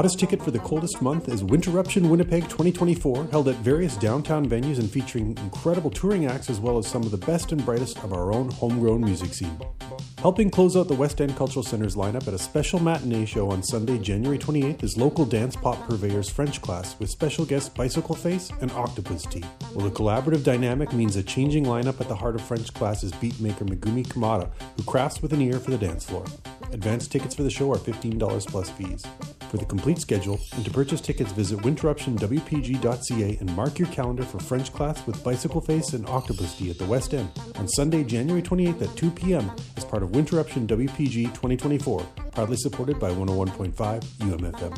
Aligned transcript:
hottest 0.00 0.18
ticket 0.18 0.42
for 0.42 0.50
the 0.50 0.58
coldest 0.60 1.02
month 1.02 1.28
is 1.28 1.42
Winterruption 1.42 2.08
Winnipeg 2.08 2.44
2024, 2.44 3.26
held 3.26 3.48
at 3.48 3.56
various 3.56 3.96
downtown 3.96 4.48
venues 4.48 4.78
and 4.78 4.90
featuring 4.90 5.36
incredible 5.36 5.90
touring 5.90 6.24
acts 6.24 6.48
as 6.48 6.58
well 6.58 6.78
as 6.78 6.86
some 6.86 7.02
of 7.02 7.10
the 7.10 7.18
best 7.18 7.52
and 7.52 7.62
brightest 7.66 7.98
of 7.98 8.14
our 8.14 8.32
own 8.32 8.50
homegrown 8.50 9.02
music 9.02 9.34
scene. 9.34 9.60
Helping 10.20 10.50
close 10.50 10.76
out 10.76 10.86
the 10.86 10.94
West 10.94 11.22
End 11.22 11.34
Cultural 11.34 11.62
Center's 11.62 11.96
lineup 11.96 12.28
at 12.28 12.34
a 12.34 12.38
special 12.38 12.78
matinee 12.78 13.24
show 13.24 13.50
on 13.50 13.62
Sunday, 13.62 13.96
January 13.96 14.36
28th 14.36 14.82
is 14.82 14.98
local 14.98 15.24
dance 15.24 15.56
pop 15.56 15.82
purveyors 15.88 16.28
French 16.28 16.60
Class 16.60 16.94
with 16.98 17.08
special 17.08 17.46
guests 17.46 17.70
Bicycle 17.70 18.14
Face 18.14 18.50
and 18.60 18.70
Octopus 18.72 19.22
Tea. 19.22 19.42
Well, 19.74 19.88
the 19.88 19.96
collaborative 19.96 20.44
dynamic 20.44 20.92
means 20.92 21.16
a 21.16 21.22
changing 21.22 21.64
lineup 21.64 22.02
at 22.02 22.08
the 22.08 22.14
heart 22.14 22.34
of 22.34 22.42
French 22.42 22.70
Class's 22.74 23.12
beatmaker 23.12 23.66
Megumi 23.66 24.06
Kamada, 24.06 24.50
who 24.76 24.82
crafts 24.82 25.22
with 25.22 25.32
an 25.32 25.40
ear 25.40 25.58
for 25.58 25.70
the 25.70 25.78
dance 25.78 26.04
floor. 26.04 26.26
Advanced 26.72 27.10
tickets 27.10 27.34
for 27.34 27.42
the 27.42 27.50
show 27.50 27.72
are 27.72 27.78
$15 27.78 28.46
plus 28.46 28.68
fees. 28.68 29.06
For 29.50 29.56
the 29.56 29.64
complete 29.64 29.98
schedule 29.98 30.38
and 30.54 30.64
to 30.64 30.70
purchase 30.70 31.00
tickets, 31.00 31.32
visit 31.32 31.58
winterruptionwpg.ca 31.60 33.36
and 33.40 33.56
mark 33.56 33.80
your 33.80 33.88
calendar 33.88 34.22
for 34.22 34.38
French 34.38 34.72
class 34.72 35.04
with 35.08 35.24
Bicycle 35.24 35.60
Face 35.60 35.92
and 35.92 36.06
Octopus 36.08 36.54
Tea 36.54 36.70
at 36.70 36.78
the 36.78 36.84
West 36.84 37.14
End 37.14 37.28
on 37.56 37.66
Sunday, 37.66 38.04
January 38.04 38.42
28th 38.42 38.82
at 38.82 38.96
2 38.96 39.10
p.m. 39.10 39.50
as 39.76 39.84
part 39.84 40.04
of 40.04 40.09
Winterruption 40.10 40.66
WPG 40.66 41.26
2024, 41.26 42.00
proudly 42.32 42.56
supported 42.56 42.98
by 42.98 43.10
101.5 43.10 44.02
UMFM. 44.20 44.76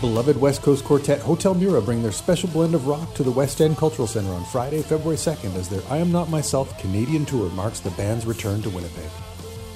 Beloved 0.00 0.38
West 0.38 0.60
Coast 0.60 0.84
quartet 0.84 1.20
Hotel 1.20 1.54
Mira 1.54 1.80
bring 1.80 2.02
their 2.02 2.10
special 2.12 2.50
blend 2.50 2.74
of 2.74 2.86
rock 2.86 3.14
to 3.14 3.22
the 3.22 3.30
West 3.30 3.62
End 3.62 3.78
Cultural 3.78 4.06
Center 4.06 4.30
on 4.32 4.44
Friday, 4.44 4.82
February 4.82 5.16
2nd 5.16 5.56
as 5.56 5.70
their 5.70 5.80
I 5.88 5.96
Am 5.96 6.12
Not 6.12 6.28
Myself 6.28 6.78
Canadian 6.78 7.24
tour 7.24 7.48
marks 7.52 7.80
the 7.80 7.88
band's 7.92 8.26
return 8.26 8.60
to 8.62 8.68
Winnipeg. 8.68 9.08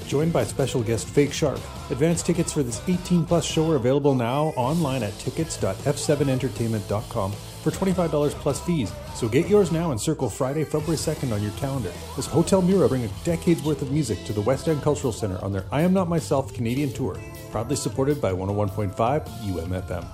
Joined 0.07 0.35
by 0.35 0.45
special 0.45 0.83
guest 0.83 1.09
Fake 1.09 1.33
Shark, 1.33 1.59
advance 1.91 2.23
tickets 2.23 2.53
for 2.53 2.63
this 2.63 2.83
18 2.87 3.25
plus 3.25 3.47
show 3.47 3.71
are 3.71 3.77
available 3.77 4.15
now 4.15 4.49
online 4.57 5.03
at 5.03 5.19
tickets.f7entertainment.com 5.19 7.33
for 7.63 7.71
$25 7.71 8.31
plus 8.33 8.61
fees. 8.61 8.93
So 9.15 9.29
get 9.29 9.49
yours 9.49 9.73
now 9.73 9.91
and 9.91 10.01
circle 10.01 10.29
Friday, 10.29 10.65
February 10.65 10.97
2nd 10.97 11.33
on 11.33 11.43
your 11.43 11.53
calendar 11.53 11.93
as 12.17 12.27
Hotel 12.27 12.63
Mira 12.63 12.89
bring 12.89 13.05
a 13.05 13.09
decade's 13.25 13.63
worth 13.63 13.83
of 13.83 13.93
music 13.93 14.25
to 14.25 14.33
the 14.33 14.41
West 14.41 14.69
End 14.69 14.83
Cultural 14.83 15.13
Center 15.13 15.43
on 15.45 15.53
their 15.53 15.65
I 15.71 15.83
Am 15.83 15.93
Not 15.93 16.09
Myself 16.09 16.55
Canadian 16.55 16.93
tour, 16.93 17.19
proudly 17.51 17.77
supported 17.77 18.21
by 18.21 18.33
101.5 18.33 18.95
UMFM. 19.27 20.07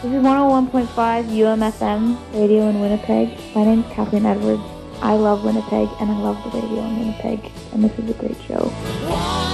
This 0.00 0.12
is 0.12 0.22
101.5 0.22 0.86
UMFM 0.94 2.16
radio 2.32 2.68
in 2.68 2.78
Winnipeg. 2.78 3.36
My 3.52 3.64
name 3.64 3.80
is 3.82 3.92
Kathleen 3.92 4.26
Edwards. 4.26 4.62
I 5.02 5.14
love 5.14 5.44
Winnipeg 5.44 5.88
and 6.00 6.10
I 6.10 6.18
love 6.20 6.36
the 6.44 6.60
radio 6.60 6.84
in 6.84 6.98
Winnipeg, 7.00 7.50
and 7.72 7.82
this 7.82 7.98
is 7.98 8.10
a 8.10 8.14
great 8.14 8.40
show. 8.42 9.47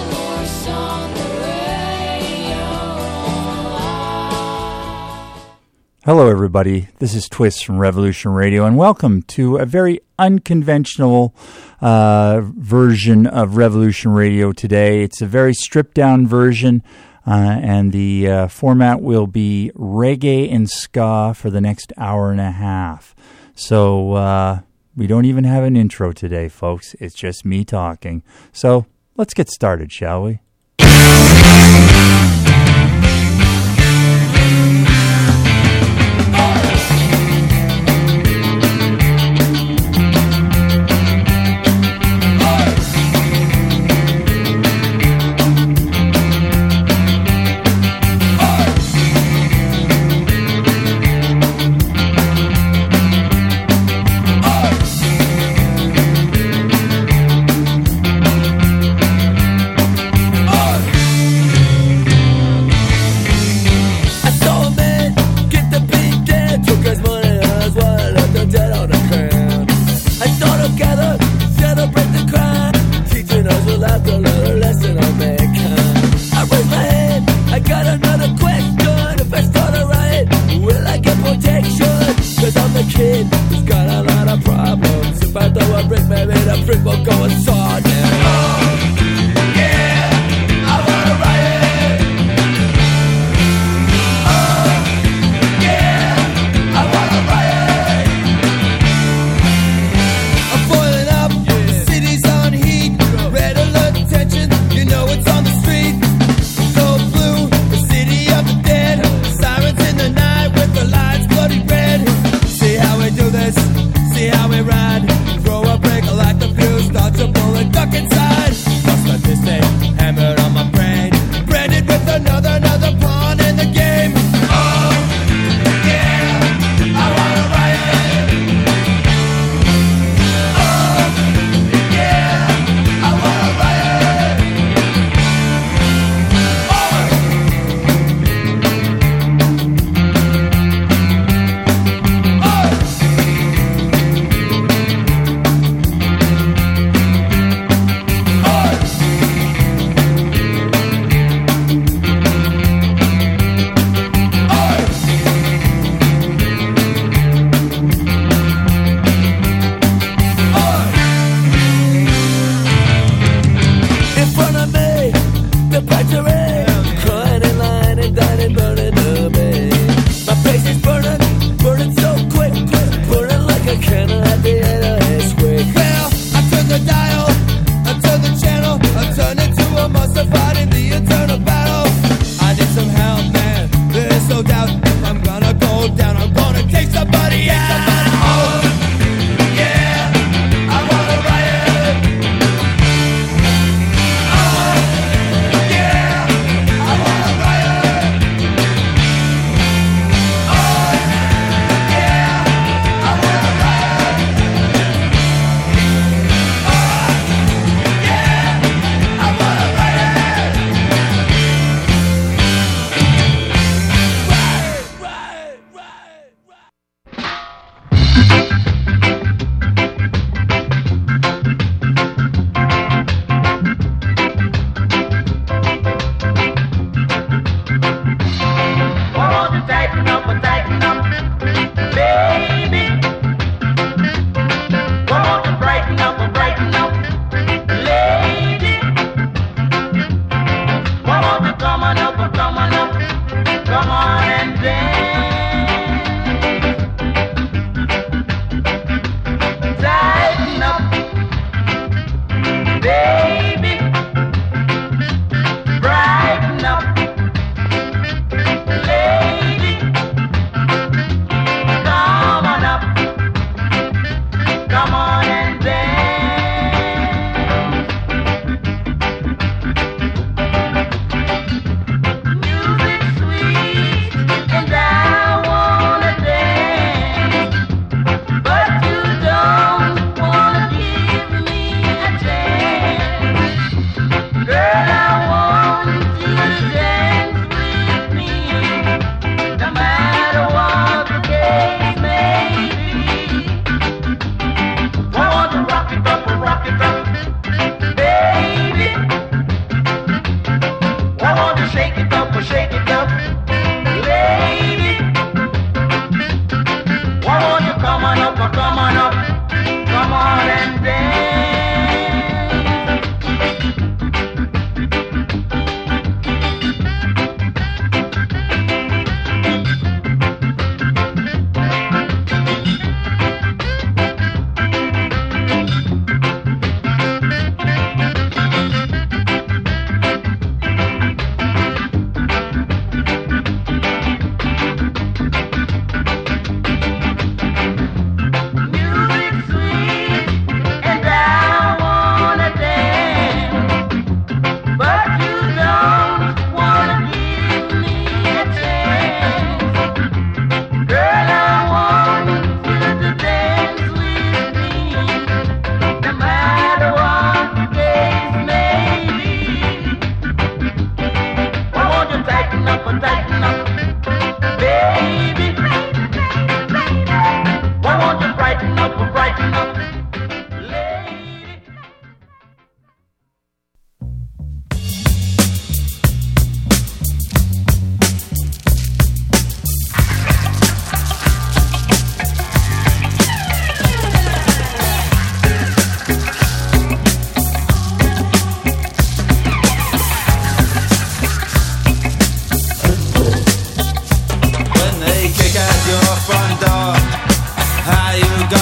Hello, 6.06 6.28
everybody. 6.28 6.88
This 6.98 7.14
is 7.14 7.30
Twist 7.30 7.64
from 7.64 7.78
Revolution 7.78 8.32
Radio, 8.32 8.66
and 8.66 8.76
welcome 8.76 9.22
to 9.22 9.56
a 9.56 9.64
very 9.64 10.00
unconventional 10.18 11.34
uh, 11.80 12.42
version 12.44 13.26
of 13.26 13.56
Revolution 13.56 14.10
Radio 14.10 14.52
today. 14.52 15.02
It's 15.02 15.22
a 15.22 15.26
very 15.26 15.54
stripped 15.54 15.94
down 15.94 16.26
version, 16.26 16.82
uh, 17.26 17.30
and 17.62 17.90
the 17.90 18.28
uh, 18.28 18.48
format 18.48 19.00
will 19.00 19.26
be 19.26 19.72
reggae 19.74 20.54
and 20.54 20.68
ska 20.68 21.32
for 21.34 21.48
the 21.48 21.62
next 21.62 21.90
hour 21.96 22.30
and 22.30 22.40
a 22.40 22.50
half. 22.50 23.16
So, 23.54 24.12
uh, 24.12 24.60
we 24.94 25.06
don't 25.06 25.24
even 25.24 25.44
have 25.44 25.64
an 25.64 25.74
intro 25.74 26.12
today, 26.12 26.50
folks. 26.50 26.92
It's 27.00 27.14
just 27.14 27.46
me 27.46 27.64
talking. 27.64 28.22
So, 28.52 28.84
let's 29.16 29.32
get 29.32 29.48
started, 29.48 29.90
shall 29.90 30.24
we? 30.24 30.40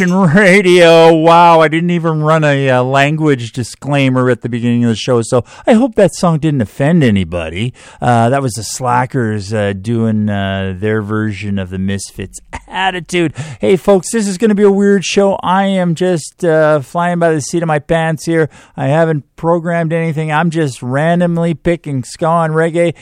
Revolution 0.00 0.34
Radio. 0.36 1.14
Wow, 1.14 1.60
I 1.60 1.68
didn't 1.68 1.90
even 1.90 2.22
run 2.22 2.44
a 2.44 2.70
uh, 2.70 2.82
language 2.82 3.52
disclaimer 3.52 4.30
at 4.30 4.40
the 4.40 4.48
beginning 4.48 4.84
of 4.84 4.88
the 4.88 4.96
show, 4.96 5.20
so 5.20 5.44
I 5.66 5.74
hope 5.74 5.96
that 5.96 6.14
song 6.14 6.38
didn't 6.38 6.62
offend 6.62 7.04
anybody. 7.04 7.74
Uh, 8.00 8.30
that 8.30 8.40
was 8.40 8.52
the 8.52 8.62
Slackers 8.62 9.52
uh, 9.52 9.74
doing 9.74 10.30
uh, 10.30 10.74
their 10.78 11.02
version 11.02 11.58
of 11.58 11.68
the 11.68 11.78
Misfits 11.78 12.40
attitude. 12.66 13.36
Hey, 13.60 13.76
folks, 13.76 14.12
this 14.12 14.26
is 14.26 14.38
going 14.38 14.48
to 14.48 14.54
be 14.54 14.62
a 14.62 14.72
weird 14.72 15.04
show. 15.04 15.34
I 15.42 15.64
am 15.64 15.94
just 15.94 16.42
uh, 16.42 16.80
flying 16.80 17.18
by 17.18 17.32
the 17.32 17.42
seat 17.42 17.62
of 17.62 17.66
my 17.66 17.78
pants 17.78 18.24
here. 18.24 18.48
I 18.74 18.86
haven't 18.86 19.36
programmed 19.36 19.92
anything. 19.92 20.32
I'm 20.32 20.48
just 20.48 20.82
randomly 20.82 21.52
picking 21.52 22.02
ska 22.02 22.26
and 22.26 22.54
reggae 22.54 22.94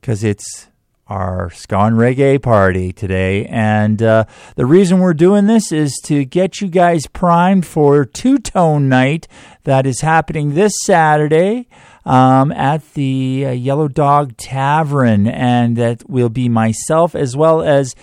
because 0.00 0.24
it's 0.24 0.68
our 1.06 1.50
ska 1.50 1.78
and 1.80 1.96
reggae 1.96 2.40
party 2.40 2.92
today. 2.92 3.46
And 3.46 4.02
uh, 4.02 4.24
the 4.56 4.66
reason 4.66 5.00
we're 5.00 5.14
doing 5.14 5.46
this 5.46 5.72
is 5.72 6.00
to 6.04 6.24
get 6.24 6.60
you 6.60 6.68
guys 6.68 7.06
primed 7.06 7.66
for 7.66 8.04
Two 8.04 8.38
Tone 8.38 8.88
Night 8.88 9.28
that 9.64 9.86
is 9.86 10.00
happening 10.00 10.54
this 10.54 10.72
Saturday. 10.84 11.68
Um, 12.06 12.52
at 12.52 12.92
the 12.92 13.46
uh, 13.46 13.50
Yellow 13.52 13.88
Dog 13.88 14.36
Tavern, 14.36 15.26
and 15.26 15.74
that 15.78 16.06
will 16.06 16.28
be 16.28 16.50
myself 16.50 17.14
as 17.14 17.34
well 17.34 17.62
as 17.62 17.94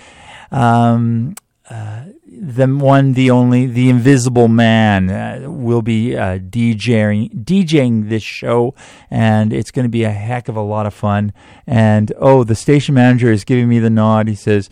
um, 0.50 1.36
uh, 1.70 2.06
the 2.43 2.65
one, 2.65 3.13
the 3.13 3.30
only, 3.30 3.67
the 3.67 3.88
Invisible 3.88 4.47
Man 4.47 5.12
uh, 5.12 5.47
will 5.47 5.84
be 5.84 6.17
uh, 6.17 6.39
DJing 6.39 7.30
DJing 7.43 8.10
this 8.10 8.23
show, 8.23 8.73
and 9.12 9.54
it's 9.54 9.69
going 9.69 9.86
to 9.86 9.89
be 9.89 10.04
a 10.04 10.10
heck 10.10 10.47
of 10.47 10.56
a 10.56 10.62
lot 10.62 10.88
of 10.88 10.93
fun. 10.95 11.34
And 11.67 12.12
oh, 12.17 12.43
the 12.43 12.56
station 12.56 12.95
manager 12.95 13.32
is 13.32 13.43
giving 13.43 13.69
me 13.69 13.77
the 13.77 13.91
nod. 13.91 14.27
He 14.27 14.36
says. 14.36 14.69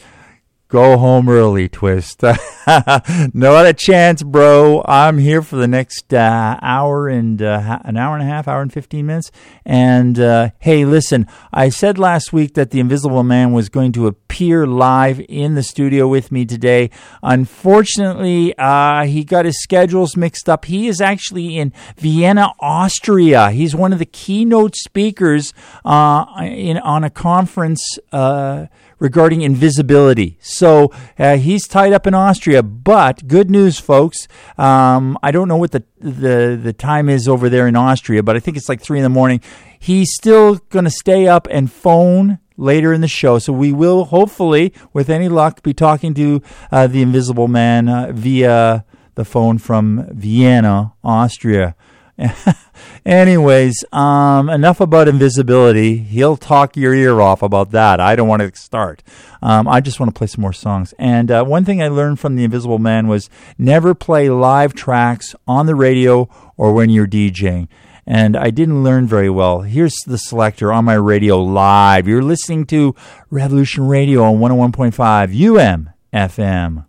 Go 0.69 0.99
home 0.99 1.27
early, 1.29 1.67
Twist. 1.67 2.21
Not 2.67 3.65
a 3.65 3.73
chance, 3.75 4.21
bro. 4.21 4.84
I'm 4.86 5.17
here 5.17 5.41
for 5.41 5.55
the 5.55 5.67
next 5.67 6.13
uh, 6.13 6.60
hour 6.62 7.08
and 7.08 7.41
uh, 7.41 7.79
an 7.84 7.97
hour 7.97 8.15
and 8.15 8.21
a 8.21 8.27
half, 8.27 8.47
hour 8.47 8.62
and 8.62 8.71
15 8.71 9.03
minutes. 9.03 9.32
And 9.65 10.19
uh, 10.19 10.51
hey, 10.60 10.86
listen, 10.86 11.25
I 11.51 11.69
said 11.69 11.97
last 11.97 12.32
week 12.34 12.53
that 12.53 12.69
the 12.69 12.79
Invisible 12.79 13.23
Man 13.23 13.51
was 13.51 13.69
going 13.69 13.93
to 13.93 14.05
appear 14.05 14.67
live 14.67 15.19
in 15.27 15.55
the 15.55 15.63
studio 15.63 16.08
with 16.08 16.32
me 16.32 16.45
today. 16.45 16.91
Unfortunately, 17.23 18.55
uh, 18.60 19.05
he 19.05 19.23
got 19.23 19.45
his 19.45 19.60
schedules 19.63 20.15
mixed 20.15 20.47
up. 20.47 20.65
He 20.65 20.88
is 20.88 21.01
actually 21.01 21.58
in 21.58 21.73
Vienna, 21.97 22.53
Austria. 22.60 23.49
He's 23.49 23.75
one 23.75 23.91
of 23.91 23.97
the 23.97 24.05
keynote 24.05 24.75
speakers 24.75 25.51
uh, 25.84 26.25
in 26.43 26.77
on 26.77 27.03
a 27.03 27.10
conference 27.10 27.97
uh, 28.12 28.67
regarding 29.00 29.42
invisibility. 29.42 30.38
So 30.42 30.92
uh, 31.18 31.38
he's 31.38 31.68
tied 31.68 31.94
up 31.94 32.06
in 32.06 32.14
Austria. 32.14 32.62
But 32.62 33.28
good 33.28 33.50
news, 33.50 33.80
folks. 33.80 34.28
Um, 34.58 35.18
I 35.24 35.32
don't 35.32 35.48
know 35.48 35.58
what 35.58 35.72
the, 35.72 35.84
the 36.00 36.60
the 36.62 36.74
time 36.74 37.10
is 37.10 37.28
over 37.28 37.50
there 37.50 37.68
in 37.68 37.76
Austria, 37.76 38.24
but 38.24 38.36
I 38.36 38.40
think 38.40 38.58
it's 38.58 38.70
like 38.70 38.82
three 38.82 39.00
in 39.00 39.04
the 39.04 39.10
morning. 39.10 39.42
He's 39.80 40.14
still 40.14 40.56
going 40.70 40.86
to 40.86 40.92
stay 40.92 41.28
up 41.28 41.48
and 41.50 41.72
phone 41.72 42.40
later 42.58 42.92
in 42.94 43.02
the 43.02 43.08
show. 43.08 43.40
So 43.40 43.54
we 43.54 43.72
will 43.72 44.06
hopefully, 44.06 44.74
with 44.92 45.10
any 45.10 45.30
luck, 45.30 45.64
be 45.64 45.74
talking 45.74 46.14
to 46.16 46.42
uh, 46.72 46.88
the 46.88 47.02
Invisible 47.02 47.48
Man 47.48 47.88
uh, 47.88 48.12
via 48.14 48.84
the 49.16 49.26
phone 49.26 49.58
from 49.58 50.08
Vienna, 50.12 50.94
Austria. 51.04 51.76
Anyways, 53.06 53.84
um, 53.92 54.50
enough 54.50 54.82
about 54.82 55.08
invisibility. 55.08 55.98
He'll 55.98 56.38
talk 56.38 56.76
your 56.76 56.94
ear 56.94 57.22
off 57.22 57.42
about 57.42 57.72
that. 57.72 58.00
I 58.00 58.16
don't 58.16 58.28
want 58.28 58.42
to 58.42 58.60
start. 58.60 59.04
Um, 59.42 59.68
I 59.68 59.80
just 59.82 60.00
want 60.00 60.14
to 60.14 60.18
play 60.18 60.28
some 60.28 60.42
more 60.42 60.54
songs. 60.54 60.94
And 61.00 61.32
uh, 61.32 61.44
one 61.46 61.66
thing 61.66 61.82
I 61.82 61.88
learned 61.88 62.20
from 62.20 62.36
the 62.36 62.44
Invisible 62.44 62.80
Man 62.80 63.08
was 63.08 63.30
never 63.58 63.94
play 63.96 64.30
live 64.30 64.74
tracks 64.74 65.36
on 65.48 65.66
the 65.66 65.76
radio 65.76 66.30
or 66.58 66.74
when 66.74 66.90
you're 66.90 67.08
DJing. 67.08 67.68
And 68.06 68.36
I 68.36 68.50
didn't 68.50 68.84
learn 68.84 69.06
very 69.06 69.30
well. 69.30 69.62
Here's 69.62 69.96
the 70.08 70.16
Selecter 70.16 70.76
on 70.76 70.86
my 70.86 70.96
radio 70.96 71.42
live. 71.42 72.08
You're 72.08 72.24
listening 72.24 72.66
to 72.68 72.96
Revolution 73.30 73.88
Radio 73.88 74.24
on 74.24 74.40
101.5 74.40 75.60
UM 75.60 75.90
FM. 76.12 76.88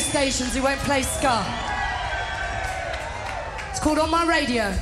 Stations 0.00 0.54
who 0.54 0.62
won't 0.62 0.80
play 0.80 1.02
ska. 1.02 1.44
It's 3.70 3.80
called 3.80 3.98
On 3.98 4.10
My 4.10 4.26
Radio. 4.26 4.74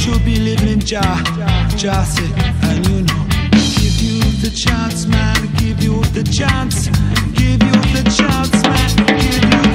should 0.00 0.24
be 0.24 0.36
living 0.36 0.68
in 0.68 0.80
Jah, 0.80 1.22
Jah 1.76 2.06
and 2.62 2.86
you 2.88 3.02
know. 3.02 3.26
Give 3.52 4.00
you 4.00 4.20
the 4.40 4.50
chance, 4.50 5.04
man, 5.04 5.36
give 5.58 5.82
you 5.82 6.00
the 6.14 6.24
chance, 6.24 6.86
give 7.34 7.62
you 7.62 7.76
the 7.92 8.02
chance, 8.16 8.62
man, 8.62 9.06
give 9.20 9.66
you 9.66 9.69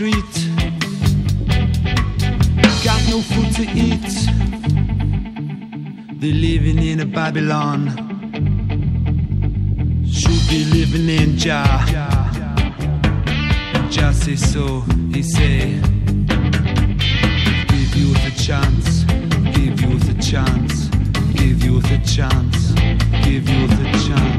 street. 0.00 0.36
Got 2.82 3.02
no 3.10 3.20
food 3.20 3.50
to 3.56 3.64
eat. 3.86 4.12
They're 6.18 6.40
living 6.48 6.82
in 6.82 7.00
a 7.00 7.04
Babylon. 7.04 7.80
Should 10.10 10.42
be 10.48 10.64
living 10.76 11.06
in 11.10 11.36
Jah. 11.36 11.84
Jah 13.90 14.12
say 14.12 14.36
so, 14.36 14.80
he 15.12 15.22
say. 15.22 15.78
Give 17.72 17.92
you 18.00 18.14
the 18.24 18.32
chance, 18.46 19.04
give 19.54 19.82
you 19.82 19.98
the 19.98 20.16
chance, 20.30 20.88
give 21.34 21.62
you 21.62 21.78
the 21.82 22.00
chance, 22.06 22.72
give 23.22 23.46
you 23.50 23.66
the 23.66 23.90
chance. 24.06 24.29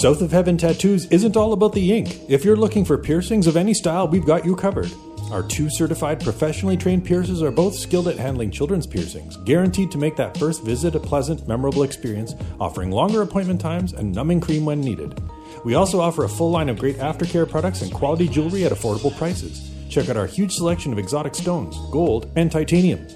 South 0.00 0.22
of 0.22 0.32
Heaven 0.32 0.56
Tattoos 0.56 1.04
isn't 1.10 1.36
all 1.36 1.52
about 1.52 1.74
the 1.74 1.92
ink. 1.92 2.20
If 2.26 2.42
you're 2.42 2.56
looking 2.56 2.86
for 2.86 2.96
piercings 2.96 3.46
of 3.46 3.54
any 3.54 3.74
style, 3.74 4.08
we've 4.08 4.24
got 4.24 4.46
you 4.46 4.56
covered. 4.56 4.90
Our 5.30 5.42
two 5.42 5.68
certified 5.68 6.22
professionally 6.22 6.78
trained 6.78 7.04
piercers 7.04 7.42
are 7.42 7.50
both 7.50 7.74
skilled 7.74 8.08
at 8.08 8.16
handling 8.16 8.50
children's 8.50 8.86
piercings, 8.86 9.36
guaranteed 9.44 9.90
to 9.90 9.98
make 9.98 10.16
that 10.16 10.38
first 10.38 10.64
visit 10.64 10.94
a 10.94 11.00
pleasant, 11.00 11.46
memorable 11.46 11.82
experience, 11.82 12.34
offering 12.58 12.90
longer 12.90 13.20
appointment 13.20 13.60
times 13.60 13.92
and 13.92 14.10
numbing 14.10 14.40
cream 14.40 14.64
when 14.64 14.80
needed. 14.80 15.20
We 15.66 15.74
also 15.74 16.00
offer 16.00 16.24
a 16.24 16.30
full 16.30 16.50
line 16.50 16.70
of 16.70 16.78
great 16.78 16.96
aftercare 16.96 17.46
products 17.46 17.82
and 17.82 17.92
quality 17.92 18.26
jewelry 18.26 18.64
at 18.64 18.72
affordable 18.72 19.14
prices. 19.18 19.70
Check 19.90 20.08
out 20.08 20.16
our 20.16 20.26
huge 20.26 20.54
selection 20.54 20.94
of 20.94 20.98
exotic 20.98 21.34
stones, 21.34 21.76
gold, 21.92 22.32
and 22.36 22.50
titanium. 22.50 23.06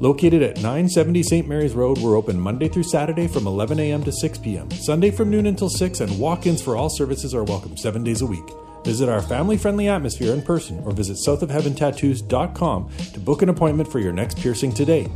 Located 0.00 0.42
at 0.42 0.56
970 0.56 1.22
St. 1.22 1.48
Mary's 1.48 1.74
Road, 1.74 1.98
we're 1.98 2.16
open 2.16 2.38
Monday 2.38 2.68
through 2.68 2.82
Saturday 2.82 3.28
from 3.28 3.46
11 3.46 3.78
a.m. 3.78 4.02
to 4.02 4.10
6 4.10 4.38
p.m., 4.38 4.68
Sunday 4.72 5.12
from 5.12 5.30
noon 5.30 5.46
until 5.46 5.68
6, 5.68 6.00
and 6.00 6.18
walk 6.18 6.46
ins 6.46 6.60
for 6.60 6.76
all 6.76 6.90
services 6.90 7.32
are 7.32 7.44
welcome 7.44 7.76
seven 7.76 8.02
days 8.02 8.20
a 8.20 8.26
week. 8.26 8.44
Visit 8.84 9.08
our 9.08 9.22
family 9.22 9.56
friendly 9.56 9.88
atmosphere 9.88 10.34
in 10.34 10.42
person 10.42 10.80
or 10.84 10.90
visit 10.90 11.16
southofheaventattoos.com 11.24 12.90
to 13.12 13.20
book 13.20 13.42
an 13.42 13.48
appointment 13.48 13.90
for 13.90 14.00
your 14.00 14.12
next 14.12 14.38
piercing 14.38 14.72
today. 14.72 15.08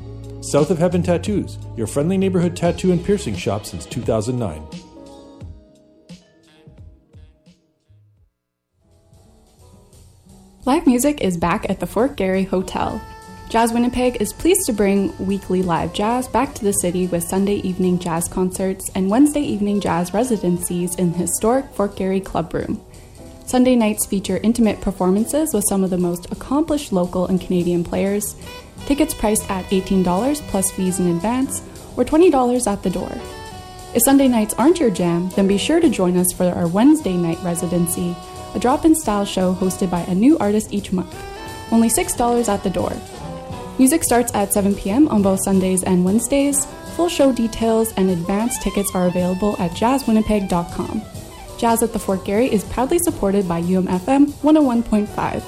South 0.43 0.70
of 0.70 0.79
Heaven 0.79 1.03
Tattoos, 1.03 1.59
your 1.76 1.89
friendly 1.89 2.16
neighborhood 2.16 2.57
tattoo 2.57 2.93
and 2.93 3.05
piercing 3.05 3.35
shop 3.35 3.66
since 3.66 3.85
2009. 3.85 4.62
Live 10.64 10.87
music 10.87 11.20
is 11.20 11.37
back 11.37 11.68
at 11.68 11.81
the 11.81 11.87
Fort 11.87 12.16
Garry 12.16 12.45
Hotel. 12.45 13.03
Jazz 13.49 13.73
Winnipeg 13.73 14.21
is 14.21 14.35
pleased 14.35 14.67
to 14.67 14.75
bring 14.75 15.17
weekly 15.25 15.63
live 15.63 15.95
jazz 15.95 16.29
back 16.29 16.55
to 16.55 16.65
the 16.65 16.73
city 16.75 17.07
with 17.07 17.25
Sunday 17.25 17.55
evening 17.55 17.99
jazz 17.99 18.29
concerts 18.29 18.91
and 18.95 19.09
Wednesday 19.09 19.41
evening 19.41 19.81
jazz 19.81 20.13
residencies 20.13 20.95
in 20.97 21.13
the 21.13 21.19
historic 21.19 21.65
Fort 21.73 21.97
Garry 21.97 22.21
Club 22.21 22.53
Room. 22.53 22.79
Sunday 23.47 23.75
nights 23.75 24.05
feature 24.05 24.37
intimate 24.43 24.83
performances 24.83 25.55
with 25.55 25.65
some 25.67 25.83
of 25.83 25.89
the 25.89 25.97
most 25.97 26.31
accomplished 26.31 26.93
local 26.93 27.25
and 27.25 27.41
Canadian 27.41 27.85
players. 27.85 28.37
Tickets 28.85 29.15
priced 29.15 29.51
at 29.51 29.65
$18 29.71 30.35
plus 30.49 30.71
fees 30.71 31.01
in 31.01 31.17
advance 31.17 31.63
or 31.97 32.05
$20 32.05 32.71
at 32.71 32.83
the 32.83 32.91
door. 32.91 33.11
If 33.95 34.03
Sunday 34.03 34.29
nights 34.29 34.53
aren't 34.59 34.79
your 34.79 34.91
jam, 34.91 35.31
then 35.31 35.49
be 35.49 35.57
sure 35.57 35.81
to 35.81 35.89
join 35.89 36.19
us 36.19 36.35
for 36.35 36.45
our 36.45 36.69
Wednesday 36.69 37.17
night 37.17 37.43
residency, 37.43 38.15
a 38.55 38.59
drop 38.59 38.85
in 38.85 38.95
style 38.95 39.25
show 39.25 39.55
hosted 39.55 39.91
by 39.91 40.01
a 40.01 40.15
new 40.15 40.37
artist 40.37 40.71
each 40.71 40.93
month. 40.93 41.17
Only 41.73 41.89
$6 41.89 42.49
at 42.49 42.63
the 42.63 42.69
door. 42.69 42.93
Music 43.79 44.03
starts 44.03 44.35
at 44.35 44.53
7 44.53 44.74
p.m. 44.74 45.07
on 45.09 45.22
both 45.22 45.39
Sundays 45.45 45.85
and 45.85 46.05
Wednesdays. 46.05 46.66
Full 46.97 47.09
show 47.09 47.33
details 47.33 47.93
and 47.97 48.11
advance 48.11 48.59
tickets 48.62 48.91
are 48.95 49.07
available 49.07 49.55
at 49.61 49.70
jazzwinnipeg.com. 49.70 51.03
Jazz 51.59 51.83
at 51.83 51.93
the 51.93 51.99
Fort 51.99 52.24
Garry 52.24 52.53
is 52.53 52.64
proudly 52.64 52.99
supported 52.99 53.49
by 53.49 53.62
UMFM 53.62 54.26
101.5. 54.43 55.45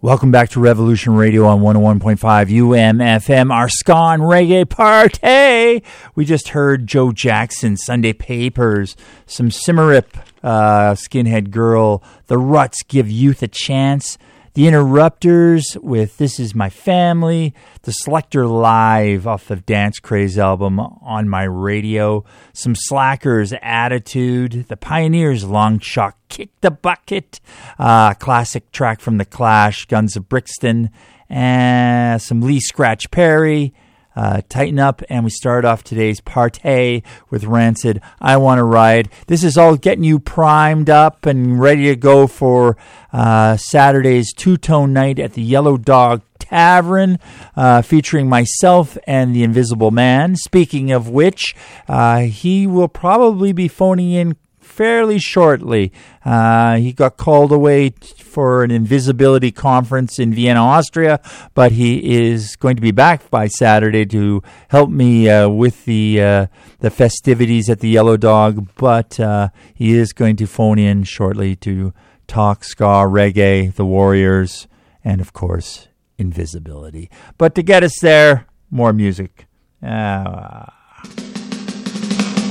Welcome 0.00 0.30
back 0.30 0.50
to 0.50 0.60
Revolution 0.60 1.14
Radio 1.14 1.44
on 1.44 1.60
101.5 1.60 2.18
UMFM, 2.18 3.52
our 3.52 3.68
ska 3.68 3.94
and 3.94 4.22
reggae 4.22 4.68
party. 4.68 5.84
We 6.14 6.24
just 6.24 6.50
heard 6.50 6.86
Joe 6.86 7.10
Jackson, 7.10 7.76
Sunday 7.76 8.12
Papers, 8.12 8.96
some 9.26 9.48
Symarip, 9.48 10.06
uh, 10.42 10.94
Skinhead 10.94 11.50
Girl, 11.50 12.02
The 12.26 12.38
Ruts 12.38 12.82
Give 12.82 13.10
Youth 13.10 13.42
a 13.42 13.48
Chance, 13.48 14.18
The 14.54 14.66
Interrupters 14.66 15.76
with 15.82 16.16
This 16.18 16.38
Is 16.38 16.54
My 16.54 16.70
Family, 16.70 17.54
The 17.82 17.92
Selecter 17.92 18.48
Live 18.50 19.26
off 19.26 19.48
the 19.48 19.56
Dance 19.56 19.98
Craze 19.98 20.38
album 20.38 20.80
on 20.80 21.28
my 21.28 21.44
radio, 21.44 22.24
some 22.52 22.74
Slackers 22.74 23.52
Attitude, 23.62 24.66
The 24.68 24.76
Pioneers 24.76 25.44
Long 25.44 25.78
Shot 25.78 26.14
Kick 26.28 26.50
the 26.60 26.70
Bucket, 26.70 27.40
uh, 27.78 28.14
classic 28.14 28.70
track 28.72 29.00
from 29.00 29.18
The 29.18 29.24
Clash, 29.24 29.86
Guns 29.86 30.16
of 30.16 30.28
Brixton, 30.28 30.90
and 31.28 32.20
some 32.20 32.40
Lee 32.40 32.60
Scratch 32.60 33.10
Perry. 33.10 33.74
Uh, 34.18 34.40
tighten 34.48 34.80
up, 34.80 35.00
and 35.08 35.22
we 35.22 35.30
start 35.30 35.64
off 35.64 35.84
today's 35.84 36.20
partay 36.20 37.04
with 37.30 37.44
Rancid. 37.44 38.00
I 38.20 38.36
want 38.36 38.58
to 38.58 38.64
ride. 38.64 39.08
This 39.28 39.44
is 39.44 39.56
all 39.56 39.76
getting 39.76 40.02
you 40.02 40.18
primed 40.18 40.90
up 40.90 41.24
and 41.24 41.60
ready 41.60 41.84
to 41.84 41.94
go 41.94 42.26
for 42.26 42.76
uh, 43.12 43.56
Saturday's 43.58 44.32
two 44.32 44.56
tone 44.56 44.92
night 44.92 45.20
at 45.20 45.34
the 45.34 45.42
Yellow 45.42 45.76
Dog 45.76 46.22
Tavern, 46.40 47.20
uh, 47.54 47.80
featuring 47.82 48.28
myself 48.28 48.98
and 49.06 49.36
the 49.36 49.44
Invisible 49.44 49.92
Man. 49.92 50.34
Speaking 50.34 50.90
of 50.90 51.08
which, 51.08 51.54
uh, 51.86 52.22
he 52.22 52.66
will 52.66 52.88
probably 52.88 53.52
be 53.52 53.68
phoning 53.68 54.10
in 54.10 54.36
fairly 54.78 55.18
shortly. 55.18 55.92
Uh, 56.24 56.76
he 56.76 56.92
got 56.92 57.16
called 57.16 57.50
away 57.50 57.90
t- 57.90 58.22
for 58.22 58.62
an 58.62 58.70
invisibility 58.70 59.50
conference 59.50 60.20
in 60.20 60.32
Vienna, 60.32 60.60
Austria, 60.60 61.20
but 61.52 61.72
he 61.72 62.14
is 62.28 62.54
going 62.54 62.76
to 62.76 62.82
be 62.82 62.92
back 62.92 63.28
by 63.28 63.48
Saturday 63.48 64.06
to 64.06 64.40
help 64.68 64.88
me 64.88 65.28
uh, 65.28 65.48
with 65.48 65.84
the 65.84 66.22
uh, 66.22 66.46
the 66.78 66.90
festivities 66.90 67.68
at 67.68 67.80
the 67.80 67.88
Yellow 67.88 68.16
Dog. 68.16 68.70
But 68.76 69.18
uh, 69.18 69.48
he 69.74 69.94
is 69.94 70.12
going 70.12 70.36
to 70.36 70.46
phone 70.46 70.78
in 70.78 71.02
shortly 71.02 71.56
to 71.56 71.92
talk 72.28 72.62
ska, 72.62 73.04
reggae, 73.04 73.74
the 73.74 73.84
Warriors, 73.84 74.68
and 75.02 75.20
of 75.20 75.32
course 75.32 75.88
invisibility. 76.18 77.10
But 77.36 77.56
to 77.56 77.62
get 77.64 77.82
us 77.82 77.98
there, 78.00 78.46
more 78.70 78.92
music. 78.92 79.46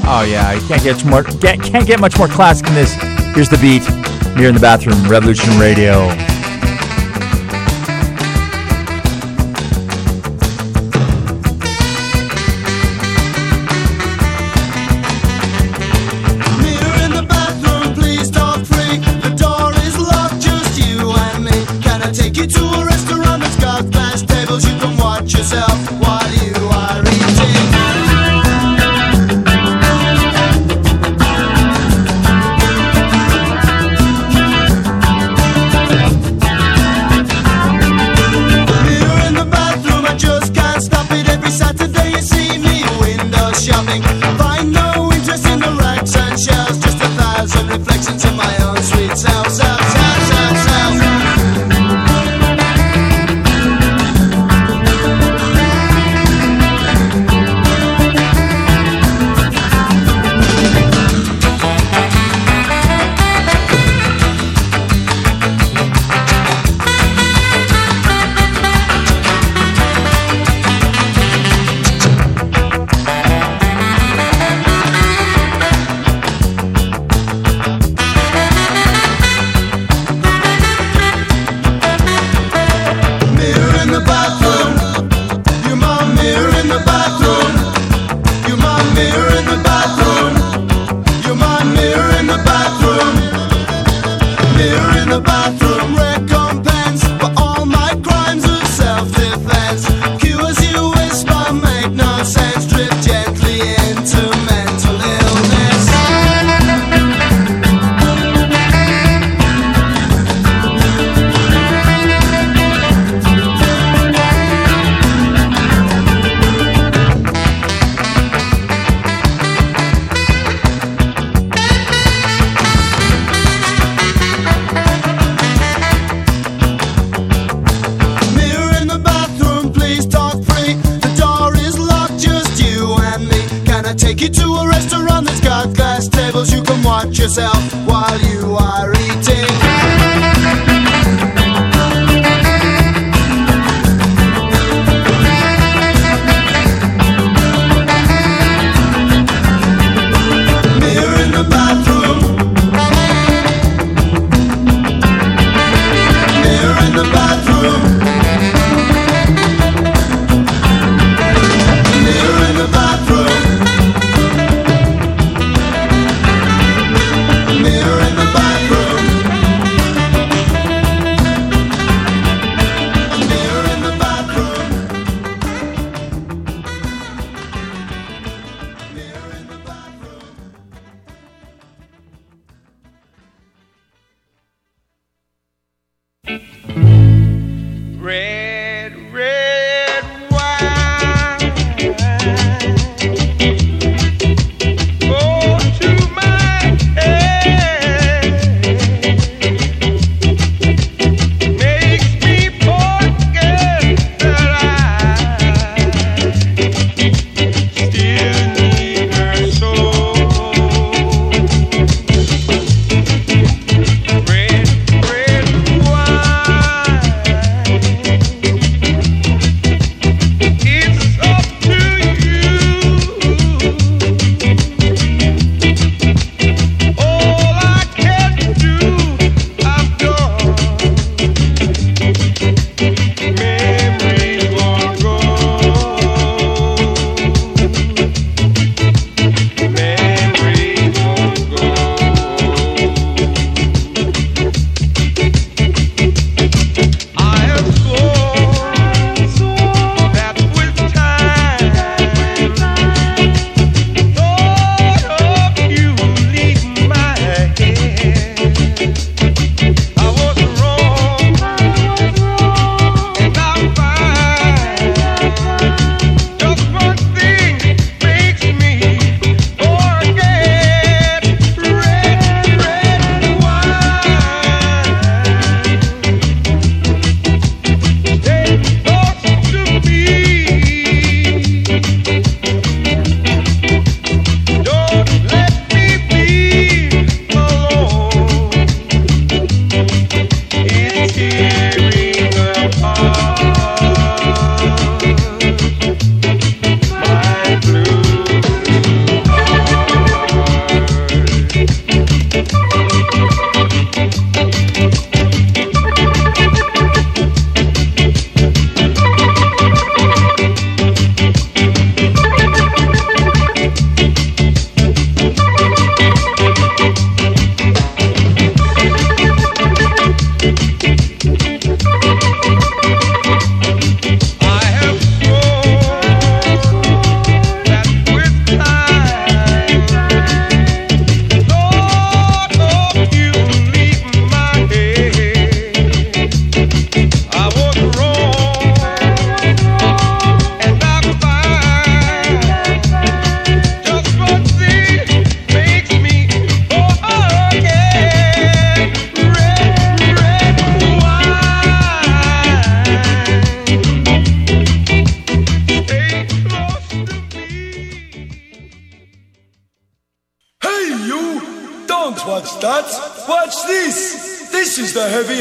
Oh 0.09 0.23
yeah, 0.23 0.53
you 0.53 0.65
can't 0.67 0.81
get 0.81 1.05
more 1.05 1.23
get, 1.23 1.61
can't 1.61 1.85
get 1.85 1.99
much 1.99 2.17
more 2.17 2.29
classic 2.29 2.65
than 2.65 2.75
this. 2.75 2.93
Here's 3.35 3.49
the 3.49 3.57
beat. 3.57 3.83
You're 4.39 4.47
in 4.47 4.55
the 4.55 4.61
bathroom. 4.61 5.03
Revolution 5.09 5.59
Radio. 5.59 6.07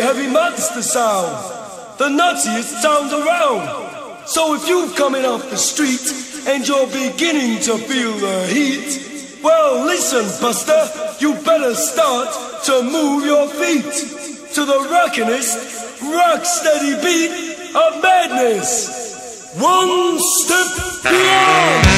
Heavy, 0.07 0.28
monster 0.28 0.82
sound. 0.82 1.34
The 1.98 2.09
nuttiest 2.09 2.80
sound 2.80 3.11
around. 3.12 4.28
So 4.28 4.54
if 4.54 4.68
you're 4.68 4.90
coming 4.94 5.24
off 5.24 5.50
the 5.50 5.57
street 5.57 6.07
and 6.46 6.66
you're 6.66 6.86
beginning 6.86 7.61
to 7.62 7.76
feel 7.76 8.12
the 8.12 8.46
heat, 8.46 9.42
well, 9.42 9.84
listen, 9.84 10.24
Buster, 10.40 10.82
you 11.18 11.34
better 11.42 11.74
start 11.74 12.30
to 12.66 12.82
move 12.84 13.24
your 13.24 13.48
feet 13.48 13.94
to 14.54 14.64
the 14.64 14.78
rockinest, 14.94 16.00
rock 16.14 16.44
steady 16.44 16.94
beat 17.02 17.74
of 17.74 18.00
madness. 18.00 19.57
One 19.59 20.20
step 20.20 21.02
beyond. 21.02 21.95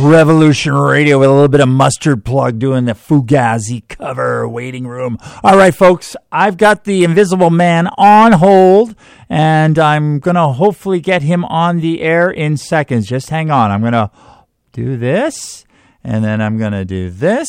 Revolution 0.00 0.74
Radio 0.74 1.18
with 1.18 1.28
a 1.28 1.32
little 1.32 1.48
bit 1.48 1.60
of 1.60 1.68
mustard 1.68 2.24
plug 2.24 2.60
doing 2.60 2.84
the 2.84 2.92
Fugazi 2.92 3.86
cover 3.88 4.48
waiting 4.48 4.86
room. 4.86 5.18
All 5.42 5.56
right, 5.56 5.74
folks, 5.74 6.14
I've 6.30 6.56
got 6.56 6.84
the 6.84 7.02
Invisible 7.02 7.50
Man 7.50 7.88
on 7.98 8.32
hold, 8.32 8.94
and 9.28 9.76
I'm 9.76 10.20
going 10.20 10.36
to 10.36 10.48
hopefully 10.48 11.00
get 11.00 11.22
him 11.22 11.44
on 11.46 11.80
the 11.80 12.00
air 12.00 12.30
in 12.30 12.56
seconds. 12.56 13.08
Just 13.08 13.30
hang 13.30 13.50
on. 13.50 13.72
I'm 13.72 13.80
going 13.80 13.92
to 13.92 14.10
do 14.72 14.96
this, 14.96 15.64
and 16.04 16.24
then 16.24 16.40
I'm 16.40 16.58
going 16.58 16.72
to 16.72 16.84
do 16.84 17.10
this, 17.10 17.48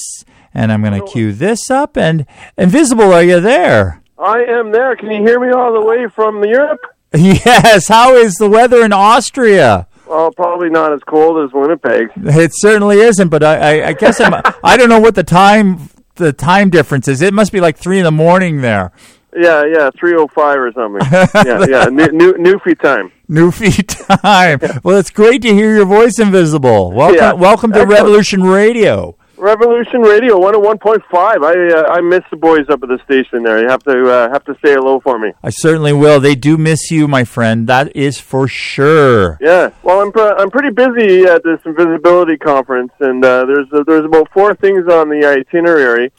and 0.52 0.72
I'm 0.72 0.82
going 0.82 1.00
to 1.00 1.08
cue 1.08 1.32
this 1.32 1.70
up. 1.70 1.98
And 1.98 2.26
Invisible, 2.58 3.14
are 3.14 3.24
you 3.24 3.40
there? 3.40 4.02
I 4.18 4.40
am 4.40 4.72
there. 4.72 4.96
Can 4.96 5.12
you 5.12 5.22
hear 5.22 5.40
me 5.40 5.52
all 5.52 5.72
the 5.72 5.86
way 5.86 6.08
from 6.08 6.44
Europe? 6.44 6.82
Yes. 7.12 7.88
How 7.88 8.16
is 8.16 8.36
the 8.36 8.48
weather 8.48 8.84
in 8.86 8.94
Austria? 8.94 9.88
Well, 10.10 10.32
probably 10.32 10.70
not 10.70 10.92
as 10.92 11.02
cold 11.08 11.46
as 11.46 11.54
Winnipeg. 11.54 12.08
It 12.18 12.52
certainly 12.56 12.98
isn't, 13.00 13.30
but 13.30 13.44
I, 13.44 13.56
I, 13.82 13.88
I 13.90 13.94
guess 13.94 14.20
I'm, 14.20 14.34
I 14.64 14.76
don't 14.76 14.90
know 14.90 15.00
what 15.00 15.14
the 15.16 15.24
time 15.24 15.90
the 16.16 16.34
time 16.34 16.70
difference 16.72 17.08
is. 17.08 17.22
It 17.22 17.34
must 17.34 17.52
be 17.52 17.60
like 17.62 17.78
three 17.78 18.00
in 18.00 18.04
the 18.06 18.12
morning 18.12 18.62
there. 18.62 18.92
Yeah, 19.38 19.64
yeah, 19.72 19.92
three 20.00 20.16
oh 20.16 20.28
five 20.28 20.58
or 20.58 20.72
something. 20.72 21.08
yeah, 21.46 21.66
yeah, 21.70 21.86
new 21.86 22.08
new 22.12 22.34
Newfie 22.34 22.80
time. 22.82 23.12
Newfie 23.30 23.86
time. 24.22 24.82
well, 24.84 24.98
it's 24.98 25.12
great 25.12 25.44
to 25.44 25.54
hear 25.54 25.76
your 25.76 25.86
voice, 25.86 26.18
Invisible. 26.18 26.92
Welcome, 26.92 27.16
Yeah. 27.18 27.34
welcome 27.34 27.72
to 27.74 27.82
Excellent. 27.82 28.00
Revolution 28.02 28.42
Radio. 28.44 29.16
Revolution 29.40 30.02
Radio 30.02 30.38
one 30.38 30.54
hundred 30.54 30.66
one 30.66 30.78
point 30.78 31.02
five. 31.10 31.42
I 31.44 31.54
uh, 31.54 31.84
I 31.90 32.02
miss 32.02 32.22
the 32.30 32.36
boys 32.38 32.66
up 32.70 32.84
at 32.84 32.90
the 32.90 33.00
station 33.06 33.44
there. 33.44 33.62
You 33.62 33.70
have 33.70 33.84
to 33.84 34.10
uh, 34.12 34.30
have 34.30 34.44
to 34.46 34.54
say 34.56 34.74
hello 34.74 35.00
for 35.00 35.18
me. 35.18 35.32
I 35.42 35.50
certainly 35.50 35.94
will. 35.94 36.20
They 36.20 36.36
do 36.36 36.58
miss 36.58 36.92
you, 36.92 37.08
my 37.08 37.24
friend. 37.24 37.66
That 37.68 37.96
is 37.96 38.20
for 38.20 38.48
sure. 38.48 39.38
Yeah, 39.40 39.72
well, 39.82 40.02
I'm 40.02 40.12
pr- 40.12 40.36
I'm 40.38 40.52
pretty 40.52 40.72
busy 40.72 41.24
at 41.24 41.44
this 41.44 41.60
invisibility 41.66 42.38
conference, 42.38 42.92
and 43.00 43.24
uh, 43.24 43.46
there's 43.46 43.68
uh, 43.72 43.84
there's 43.88 44.06
about 44.06 44.30
four 44.34 44.56
things 44.56 44.88
on 44.88 45.10
the 45.10 45.26
itinerary. 45.26 46.12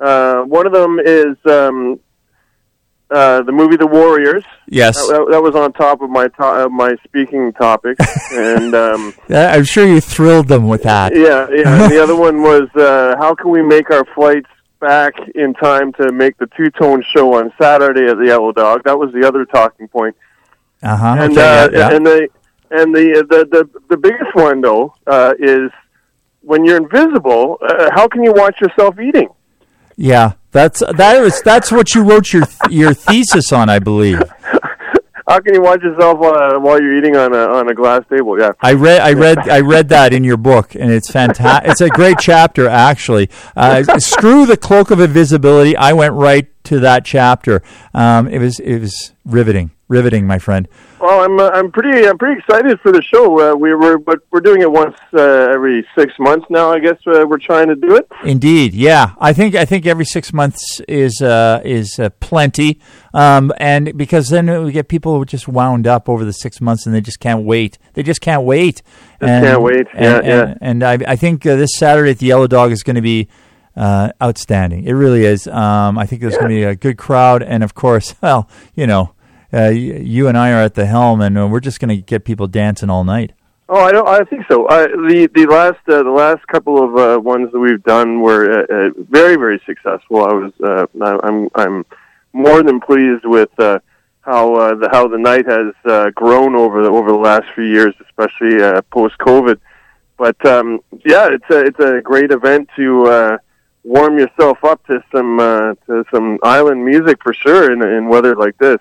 Uh, 0.00 0.42
one 0.42 0.66
of 0.66 0.72
them 0.72 0.98
is 0.98 1.36
um, 1.46 2.00
uh, 3.12 3.42
the 3.42 3.52
movie 3.52 3.76
The 3.76 3.86
Warriors. 3.86 4.44
Yes. 4.66 4.96
that, 4.96 5.12
that, 5.12 5.26
that 5.32 5.42
was 5.42 5.54
on 5.54 5.72
top 5.72 6.00
of 6.00 6.10
my 6.10 6.28
to- 6.28 6.64
uh, 6.64 6.68
my 6.68 6.94
speaking 7.04 7.52
topic, 7.52 7.96
and 8.32 8.74
um, 8.74 9.14
I'm 9.28 9.64
sure 9.64 9.86
you 9.86 10.00
thrilled 10.00 10.48
them 10.48 10.68
with 10.68 10.82
that. 10.84 11.14
yeah, 11.14 11.46
yeah. 11.50 11.88
The 11.88 12.00
other 12.02 12.16
one 12.16 12.42
was 12.42 12.68
uh, 12.74 13.16
how 13.18 13.34
can 13.34 13.50
we 13.50 13.62
make 13.62 13.90
our 13.90 14.04
flights 14.14 14.48
back 14.80 15.12
in 15.34 15.54
time 15.54 15.92
to 15.94 16.10
make 16.12 16.36
the 16.38 16.48
two 16.56 16.70
tone 16.70 17.04
show 17.14 17.34
on 17.34 17.52
Saturday 17.60 18.06
at 18.06 18.16
the 18.18 18.26
Yellow 18.26 18.52
Dog? 18.52 18.82
That 18.84 18.98
was 18.98 19.12
the 19.12 19.26
other 19.26 19.44
talking 19.44 19.88
point. 19.88 20.16
Uh 20.82 20.96
huh. 20.96 21.16
and 21.20 21.32
okay, 21.32 21.40
uh, 21.40 21.70
yeah, 21.70 21.78
yeah. 21.78 21.96
and 21.96 22.06
the 22.06 22.28
and 22.70 22.94
the 22.94 23.26
the 23.28 23.44
the, 23.50 23.80
the 23.90 23.96
biggest 23.96 24.34
one 24.34 24.60
though 24.60 24.94
uh, 25.06 25.34
is 25.38 25.70
when 26.40 26.64
you're 26.64 26.78
invisible. 26.78 27.58
Uh, 27.62 27.90
how 27.94 28.08
can 28.08 28.22
you 28.24 28.32
watch 28.32 28.60
yourself 28.60 28.98
eating? 28.98 29.28
yeah, 29.96 30.32
that's 30.52 30.80
that 30.80 31.20
was 31.20 31.40
that's 31.42 31.72
what 31.72 31.94
you 31.94 32.02
wrote 32.02 32.32
your 32.32 32.44
your 32.70 32.94
thesis 32.94 33.52
on, 33.52 33.68
I 33.68 33.78
believe. 33.78 34.22
How 35.28 35.40
can 35.40 35.54
you 35.54 35.62
watch 35.62 35.82
yourself 35.82 36.20
uh, 36.20 36.58
while 36.58 36.80
you're 36.80 36.96
eating 36.96 37.16
on 37.16 37.32
a 37.32 37.38
on 37.38 37.68
a 37.68 37.74
glass 37.74 38.02
table? 38.10 38.38
Yeah, 38.38 38.52
I 38.60 38.74
read, 38.74 39.00
I 39.00 39.12
read, 39.12 39.38
I 39.48 39.60
read 39.60 39.88
that 39.88 40.12
in 40.12 40.24
your 40.24 40.36
book, 40.36 40.74
and 40.74 40.90
it's 40.90 41.10
fantastic. 41.10 41.70
it's 41.70 41.80
a 41.80 41.88
great 41.88 42.18
chapter, 42.20 42.68
actually. 42.68 43.30
Uh, 43.56 43.82
screw 43.98 44.44
the 44.46 44.56
cloak 44.58 44.90
of 44.90 45.00
invisibility. 45.00 45.76
I 45.76 45.92
went 45.94 46.12
right 46.14 46.48
to 46.64 46.80
that 46.80 47.04
chapter. 47.04 47.62
Um, 47.94 48.28
it 48.28 48.40
was, 48.40 48.58
it 48.60 48.80
was 48.80 49.12
riveting, 49.24 49.70
riveting, 49.92 50.26
my 50.26 50.38
friend. 50.38 50.66
Well, 51.00 51.22
I'm 51.24 51.38
uh, 51.38 51.50
I'm 51.50 51.70
pretty 51.70 52.08
I'm 52.08 52.18
pretty 52.18 52.40
excited 52.40 52.80
for 52.80 52.90
the 52.90 53.02
show. 53.02 53.52
Uh, 53.52 53.54
we 53.54 53.74
were 53.74 53.98
but 53.98 54.20
we're 54.30 54.40
doing 54.40 54.62
it 54.62 54.70
once 54.70 54.96
uh, 55.12 55.20
every 55.52 55.86
six 55.96 56.14
months 56.18 56.46
now. 56.48 56.72
I 56.72 56.78
guess 56.80 56.98
uh, 57.06 57.24
we're 57.28 57.38
trying 57.38 57.68
to 57.68 57.76
do 57.76 57.94
it. 57.94 58.08
Indeed, 58.24 58.72
yeah. 58.72 59.14
I 59.18 59.32
think 59.32 59.54
I 59.54 59.64
think 59.64 59.86
every 59.86 60.04
six 60.04 60.32
months 60.32 60.80
is 60.88 61.20
uh, 61.20 61.60
is 61.64 61.98
uh, 61.98 62.10
plenty, 62.20 62.80
um, 63.14 63.52
and 63.58 63.96
because 63.96 64.28
then 64.28 64.64
we 64.64 64.72
get 64.72 64.88
people 64.88 65.24
just 65.24 65.46
wound 65.46 65.86
up 65.86 66.08
over 66.08 66.24
the 66.24 66.32
six 66.32 66.60
months, 66.60 66.86
and 66.86 66.94
they 66.94 67.00
just 67.00 67.20
can't 67.20 67.44
wait. 67.44 67.78
They 67.94 68.02
just 68.02 68.20
can't 68.20 68.44
wait. 68.44 68.82
Just 69.20 69.30
and, 69.30 69.44
can't 69.44 69.62
wait. 69.62 69.86
Yeah, 69.94 70.16
and, 70.16 70.26
yeah. 70.26 70.42
And, 70.60 70.82
and 70.82 70.84
I, 70.84 71.12
I 71.12 71.16
think 71.16 71.44
uh, 71.46 71.56
this 71.56 71.70
Saturday 71.76 72.12
at 72.12 72.18
the 72.18 72.26
Yellow 72.26 72.46
Dog 72.46 72.72
is 72.72 72.82
going 72.82 72.96
to 72.96 73.02
be 73.02 73.28
uh, 73.76 74.10
outstanding. 74.22 74.84
It 74.84 74.92
really 74.92 75.24
is. 75.24 75.46
Um, 75.46 75.98
I 75.98 76.06
think 76.06 76.20
there's 76.20 76.36
going 76.36 76.50
to 76.50 76.54
be 76.54 76.64
a 76.64 76.76
good 76.76 76.98
crowd, 76.98 77.42
and 77.42 77.62
of 77.62 77.74
course, 77.74 78.14
well, 78.22 78.48
you 78.74 78.86
know, 78.86 79.14
uh, 79.52 79.68
you 79.70 80.28
and 80.28 80.36
I 80.36 80.52
are 80.52 80.62
at 80.62 80.74
the 80.74 80.86
helm, 80.86 81.20
and 81.20 81.38
uh, 81.38 81.46
we're 81.46 81.60
just 81.60 81.80
going 81.80 81.90
to 81.90 81.96
get 82.02 82.24
people 82.24 82.46
dancing 82.46 82.90
all 82.90 83.04
night. 83.04 83.32
Oh, 83.68 83.80
I 83.80 83.92
don't. 83.92 84.06
I 84.06 84.24
think 84.24 84.44
so. 84.50 84.66
The 84.68 85.30
the 85.34 85.46
last 85.46 85.78
uh, 85.88 86.02
the 86.02 86.10
last 86.10 86.46
couple 86.48 86.82
of 86.82 86.96
uh, 86.96 87.20
ones 87.20 87.50
that 87.52 87.58
we've 87.58 87.82
done 87.84 88.20
were 88.20 88.60
uh, 88.60 88.74
uh, 88.88 88.90
very 89.08 89.36
very 89.36 89.60
successful. 89.64 90.24
I 90.24 90.32
was 90.32 90.52
uh, 90.62 90.86
I- 91.00 91.20
I'm 91.26 91.48
I'm 91.54 91.86
more 92.34 92.62
than 92.62 92.80
pleased 92.80 93.24
with 93.24 93.48
uh, 93.58 93.78
how 94.22 94.54
uh, 94.56 94.74
the 94.74 94.88
how 94.92 95.08
the 95.08 95.16
night 95.18 95.46
has 95.46 95.72
uh, 95.86 96.10
grown 96.10 96.54
over 96.54 96.82
the 96.82 96.90
over 96.90 97.08
the 97.10 97.16
last 97.16 97.44
few 97.54 97.64
years, 97.64 97.94
especially 98.06 98.62
uh, 98.62 98.82
post 98.90 99.16
COVID. 99.18 99.58
But 100.18 100.44
um, 100.44 100.80
yeah, 101.04 101.28
it's 101.30 101.48
a 101.50 101.60
it's 101.64 101.80
a 101.80 102.00
great 102.02 102.30
event 102.30 102.68
to 102.76 103.06
uh, 103.06 103.38
warm 103.84 104.18
yourself 104.18 104.62
up 104.64 104.86
to 104.88 105.02
some 105.14 105.40
uh, 105.40 105.74
to 105.86 106.04
some 106.12 106.38
island 106.42 106.84
music 106.84 107.22
for 107.22 107.32
sure 107.32 107.72
in 107.72 107.82
in 107.82 108.08
weather 108.08 108.36
like 108.36 108.58
this. 108.58 108.78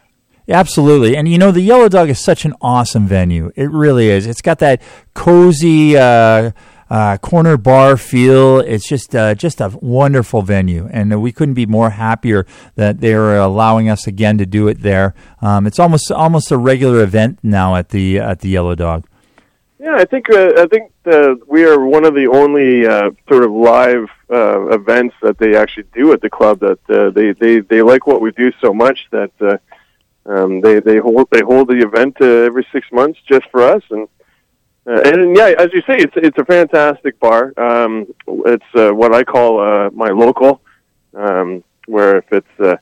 Absolutely. 0.51 1.15
And 1.15 1.27
you 1.27 1.37
know, 1.37 1.51
the 1.51 1.61
Yellow 1.61 1.89
Dog 1.89 2.09
is 2.09 2.19
such 2.19 2.45
an 2.45 2.53
awesome 2.61 3.07
venue. 3.07 3.51
It 3.55 3.71
really 3.71 4.09
is. 4.09 4.27
It's 4.27 4.41
got 4.41 4.59
that 4.59 4.81
cozy 5.13 5.97
uh, 5.97 6.51
uh, 6.89 7.17
corner 7.17 7.57
bar 7.57 7.95
feel. 7.97 8.59
It's 8.59 8.87
just 8.87 9.15
uh, 9.15 9.33
just 9.35 9.61
a 9.61 9.69
wonderful 9.81 10.41
venue. 10.41 10.89
And 10.91 11.21
we 11.21 11.31
couldn't 11.31 11.53
be 11.55 11.65
more 11.65 11.91
happier 11.91 12.45
that 12.75 12.99
they're 12.99 13.37
allowing 13.37 13.89
us 13.89 14.07
again 14.07 14.37
to 14.39 14.45
do 14.45 14.67
it 14.67 14.81
there. 14.81 15.15
Um, 15.41 15.65
it's 15.65 15.79
almost 15.79 16.11
almost 16.11 16.51
a 16.51 16.57
regular 16.57 17.01
event 17.01 17.39
now 17.41 17.75
at 17.75 17.89
the 17.89 18.19
at 18.19 18.41
the 18.41 18.49
Yellow 18.49 18.75
Dog. 18.75 19.05
Yeah, 19.79 19.95
I 19.95 20.05
think 20.05 20.29
uh, 20.29 20.51
I 20.57 20.67
think 20.67 20.91
we 21.47 21.63
are 21.63 21.79
one 21.79 22.05
of 22.05 22.13
the 22.13 22.27
only 22.27 22.85
uh, 22.85 23.11
sort 23.27 23.43
of 23.43 23.51
live 23.51 24.09
uh, 24.29 24.67
events 24.67 25.15
that 25.23 25.39
they 25.39 25.55
actually 25.55 25.87
do 25.93 26.13
at 26.13 26.21
the 26.21 26.29
club. 26.29 26.59
That 26.59 27.13
they 27.15 27.31
they 27.31 27.61
they 27.61 27.81
like 27.81 28.05
what 28.05 28.21
we 28.21 28.31
do 28.31 28.51
so 28.61 28.73
much 28.73 29.07
that 29.11 29.31
uh, 29.39 29.57
um, 30.25 30.61
they 30.61 30.79
they 30.79 30.97
hold 30.97 31.27
they 31.31 31.41
hold 31.41 31.67
the 31.67 31.79
event 31.79 32.17
uh, 32.21 32.25
every 32.25 32.65
six 32.71 32.87
months 32.91 33.19
just 33.27 33.49
for 33.51 33.61
us. 33.63 33.83
And 33.89 34.07
uh, 34.87 35.01
and 35.05 35.35
yeah, 35.35 35.53
as 35.57 35.69
you 35.73 35.81
say, 35.81 35.97
it's 35.97 36.13
it's 36.15 36.37
a 36.37 36.45
fantastic 36.45 37.19
bar. 37.19 37.53
Um, 37.57 38.07
it's 38.27 38.63
uh, 38.75 38.91
what 38.91 39.13
I 39.13 39.23
call 39.23 39.59
uh, 39.59 39.89
my 39.91 40.09
local, 40.09 40.61
um, 41.13 41.63
where 41.87 42.17
if 42.17 42.25
it's 42.31 42.59
uh, 42.59 42.77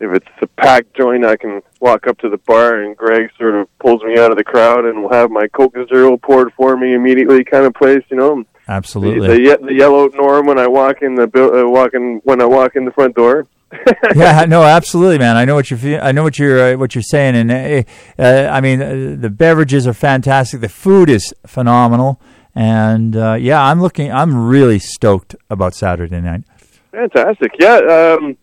if 0.00 0.12
it's 0.12 0.26
a 0.42 0.46
packed 0.46 0.94
joint, 0.96 1.24
I 1.24 1.36
can 1.36 1.62
walk 1.80 2.06
up 2.06 2.18
to 2.18 2.28
the 2.28 2.38
bar 2.38 2.82
and 2.82 2.96
Greg 2.96 3.30
sort 3.38 3.54
of 3.54 3.78
pulls 3.78 4.02
me 4.02 4.18
out 4.18 4.30
of 4.30 4.36
the 4.36 4.44
crowd 4.44 4.84
and 4.84 5.02
will 5.02 5.12
have 5.12 5.30
my 5.30 5.46
Coke 5.48 5.76
Zero 5.88 6.16
poured 6.16 6.52
for 6.54 6.76
me 6.76 6.94
immediately, 6.94 7.44
kind 7.44 7.64
of 7.64 7.74
place, 7.74 8.02
you 8.10 8.16
know. 8.16 8.44
Absolutely. 8.68 9.28
the, 9.28 9.40
ye- 9.40 9.66
the 9.66 9.74
yellow 9.74 10.08
norm 10.08 10.46
when 10.46 10.58
I 10.58 10.66
walk 10.66 11.02
in 11.02 11.14
the 11.14 11.24
uh, 11.24 11.68
walk 11.68 11.94
in, 11.94 12.20
when 12.24 12.40
I 12.40 12.46
walk 12.46 12.76
in 12.76 12.84
the 12.84 12.92
front 12.92 13.14
door. 13.14 13.46
yeah, 14.14 14.44
no, 14.44 14.62
absolutely, 14.62 15.18
man. 15.18 15.36
I 15.36 15.44
know 15.44 15.54
what 15.54 15.70
you're. 15.70 16.00
I 16.00 16.12
know 16.12 16.22
what 16.22 16.38
you're. 16.38 16.74
Uh, 16.74 16.76
what 16.76 16.94
you're 16.94 17.02
saying, 17.02 17.36
and 17.36 17.50
uh, 17.50 17.82
uh, 18.22 18.48
I 18.50 18.60
mean, 18.60 18.82
uh, 18.82 19.16
the 19.18 19.30
beverages 19.30 19.86
are 19.86 19.94
fantastic. 19.94 20.60
The 20.60 20.68
food 20.68 21.08
is 21.08 21.32
phenomenal, 21.46 22.20
and 22.54 23.16
uh, 23.16 23.34
yeah, 23.34 23.62
I'm 23.62 23.80
looking. 23.80 24.12
I'm 24.12 24.46
really 24.46 24.78
stoked 24.78 25.34
about 25.48 25.74
Saturday 25.74 26.20
night. 26.20 26.44
Fantastic, 26.92 27.52
yeah. 27.58 28.16
Um, 28.18 28.36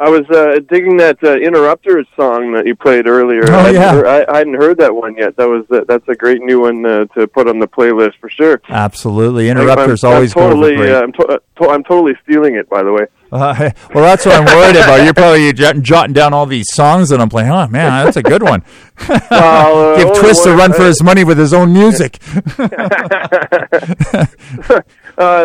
I 0.00 0.08
was 0.10 0.28
uh, 0.30 0.60
digging 0.70 0.96
that 0.98 1.18
uh, 1.24 1.36
Interrupters 1.38 2.06
song 2.14 2.52
that 2.52 2.66
you 2.66 2.76
played 2.76 3.08
earlier. 3.08 3.42
Oh, 3.48 3.52
I 3.58 3.70
yeah. 3.70 3.90
heard- 3.92 4.06
I, 4.06 4.32
I 4.32 4.38
hadn't 4.38 4.54
heard 4.54 4.78
that 4.78 4.94
one 4.94 5.16
yet. 5.16 5.36
That 5.36 5.48
was 5.48 5.64
uh, 5.72 5.80
that's 5.88 6.06
a 6.08 6.14
great 6.14 6.40
new 6.40 6.60
one 6.60 6.86
uh, 6.86 7.06
to 7.16 7.26
put 7.26 7.48
on 7.48 7.58
the 7.58 7.66
playlist 7.66 8.12
for 8.20 8.30
sure. 8.30 8.60
Absolutely, 8.68 9.48
interrupters 9.48 10.04
I'm, 10.04 10.12
always 10.12 10.36
I'm 10.36 10.42
totally, 10.42 10.76
go 10.76 10.82
over 10.82 10.84
great. 10.84 10.94
uh, 10.94 11.02
I'm, 11.02 11.12
to- 11.12 11.26
uh, 11.26 11.38
to- 11.64 11.70
I'm 11.70 11.82
totally 11.84 12.14
stealing 12.22 12.54
it, 12.54 12.68
by 12.68 12.82
the 12.84 12.92
way. 12.92 13.06
Well, 13.30 13.74
that's 14.04 14.24
what 14.24 14.36
I'm 14.36 14.46
worried 14.46 14.76
about. 14.76 15.04
You're 15.04 15.12
probably 15.12 15.52
jot- 15.62 15.82
jotting 15.82 16.14
down 16.14 16.32
all 16.32 16.46
these 16.46 16.64
songs 16.72 17.10
that 17.10 17.20
I'm 17.20 17.28
playing. 17.28 17.50
Oh 17.50 17.66
man, 17.66 18.04
that's 18.06 18.16
a 18.16 18.22
good 18.22 18.42
one. 18.42 18.62
Well, 19.30 19.96
Give 19.96 20.16
Twist 20.18 20.46
a 20.46 20.54
run 20.56 20.72
for 20.72 20.84
his 20.84 21.02
money 21.02 21.24
with 21.24 21.38
his 21.38 21.52
own 21.52 21.72
music. 21.72 22.18
uh, 22.28 22.68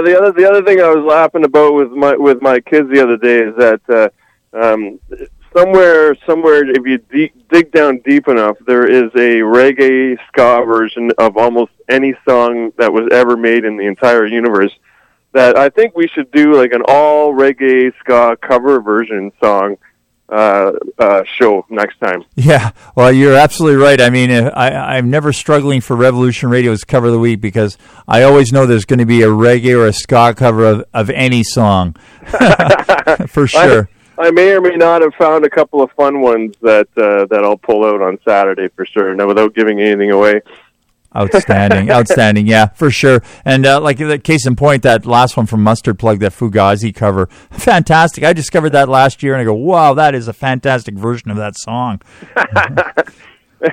the 0.02 0.18
other 0.18 0.32
the 0.32 0.48
other 0.50 0.64
thing 0.64 0.80
I 0.80 0.90
was 0.90 1.04
laughing 1.06 1.44
about 1.44 1.74
with 1.74 1.92
my 1.92 2.16
with 2.16 2.42
my 2.42 2.60
kids 2.60 2.90
the 2.90 3.02
other 3.02 3.18
day 3.18 3.40
is 3.40 3.56
that 3.58 3.82
uh, 3.90 4.10
um, 4.54 5.00
somewhere 5.56 6.16
somewhere 6.26 6.70
if 6.70 6.86
you 6.86 6.98
de- 6.98 7.34
dig 7.52 7.72
down 7.72 8.00
deep 8.06 8.28
enough, 8.28 8.58
there 8.66 8.86
is 8.86 9.12
a 9.16 9.42
reggae 9.42 10.18
ska 10.28 10.64
version 10.66 11.12
of 11.18 11.38
almost 11.38 11.72
any 11.90 12.14
song 12.28 12.72
that 12.78 12.92
was 12.92 13.08
ever 13.12 13.38
made 13.38 13.66
in 13.66 13.78
the 13.78 13.86
entire 13.86 14.26
universe. 14.26 14.72
That 15.34 15.58
I 15.58 15.70
think 15.70 15.96
we 15.96 16.08
should 16.08 16.32
do 16.32 16.56
like 16.56 16.74
an 16.74 16.84
all 16.88 17.34
reggae 17.34 17.92
ska 18.00 18.38
cover 18.42 18.82
version 18.82 19.32
song 19.42 19.78
uh, 20.30 20.72
uh, 20.98 21.24
show 21.38 21.66
next 21.70 22.00
time. 22.00 22.24
Yeah, 22.36 22.72
well, 22.96 23.12
you're 23.12 23.36
absolutely 23.36 23.82
right. 23.84 24.00
I 24.00 24.10
mean, 24.10 24.32
I, 24.32 24.98
I'm 24.98 25.10
never 25.10 25.34
struggling 25.34 25.82
for 25.82 25.96
Revolution 25.96 26.50
Radio's 26.50 26.84
cover 26.84 27.08
of 27.08 27.14
the 27.14 27.20
week 27.20 27.42
because 27.42 27.78
I 28.08 28.24
always 28.24 28.52
know 28.52 28.66
there's 28.66 28.86
going 28.86 29.00
to 29.00 29.06
be 29.06 29.22
a 29.24 29.28
reggae 29.28 29.78
or 29.78 29.88
a 29.88 29.94
ska 29.94 30.34
cover 30.36 30.66
of, 30.66 30.86
of 30.94 31.10
any 31.10 31.44
song, 31.44 31.96
for 33.28 33.48
sure. 33.48 33.90
I, 34.18 34.32
may 34.32 34.52
or 34.52 34.62
may 34.62 34.76
not 34.76 35.02
have 35.02 35.14
found 35.16 35.46
a 35.46 35.50
couple 35.50 35.82
of 35.82 35.92
fun 35.92 36.22
ones 36.22 36.56
that 36.62 36.88
uh, 36.98 37.26
that 37.26 37.44
I'll 37.44 37.58
pull 37.58 37.86
out 37.86 38.02
on 38.02 38.20
Saturday 38.26 38.68
for 38.70 38.86
sure. 38.86 39.14
Now, 39.16 39.28
without 39.28 39.56
giving 39.56 39.80
anything 39.80 40.12
away. 40.12 40.42
Outstanding, 41.16 41.92
outstanding, 41.92 42.48
yeah, 42.48 42.68
for 42.68 42.90
sure. 42.90 43.22
And 43.46 43.66
uh, 43.66 43.80
like 43.80 43.98
the 43.98 44.18
case 44.18 44.48
in 44.48 44.56
point, 44.56 44.82
that 44.84 45.06
last 45.06 45.38
one 45.38 45.46
from 45.46 45.62
Mustard 45.62 46.00
Plug, 46.00 46.20
that 46.20 46.32
Fugazi 46.32 46.94
cover, 46.94 47.28
fantastic. 47.52 48.24
I 48.24 48.34
discovered 48.34 48.72
that 48.72 48.90
last 48.90 49.22
year, 49.22 49.34
and 49.34 49.42
I 49.42 49.46
go, 49.46 49.54
wow, 49.54 49.94
that 49.94 50.16
is 50.16 50.28
a 50.28 50.34
fantastic 50.34 50.96
version 50.96 51.30
of 51.30 51.38
that 51.38 51.56
song. 51.56 52.02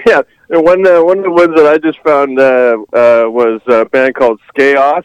yeah, 0.06 0.20
and 0.50 0.64
one 0.64 0.86
uh, 0.86 1.02
one 1.02 1.18
of 1.18 1.24
the 1.24 1.30
ones 1.30 1.54
that 1.56 1.66
I 1.66 1.78
just 1.78 1.98
found 2.04 2.38
uh, 2.38 2.76
uh, 2.92 3.30
was 3.30 3.62
a 3.68 3.86
band 3.86 4.14
called 4.14 4.40
Skaos. 4.54 5.04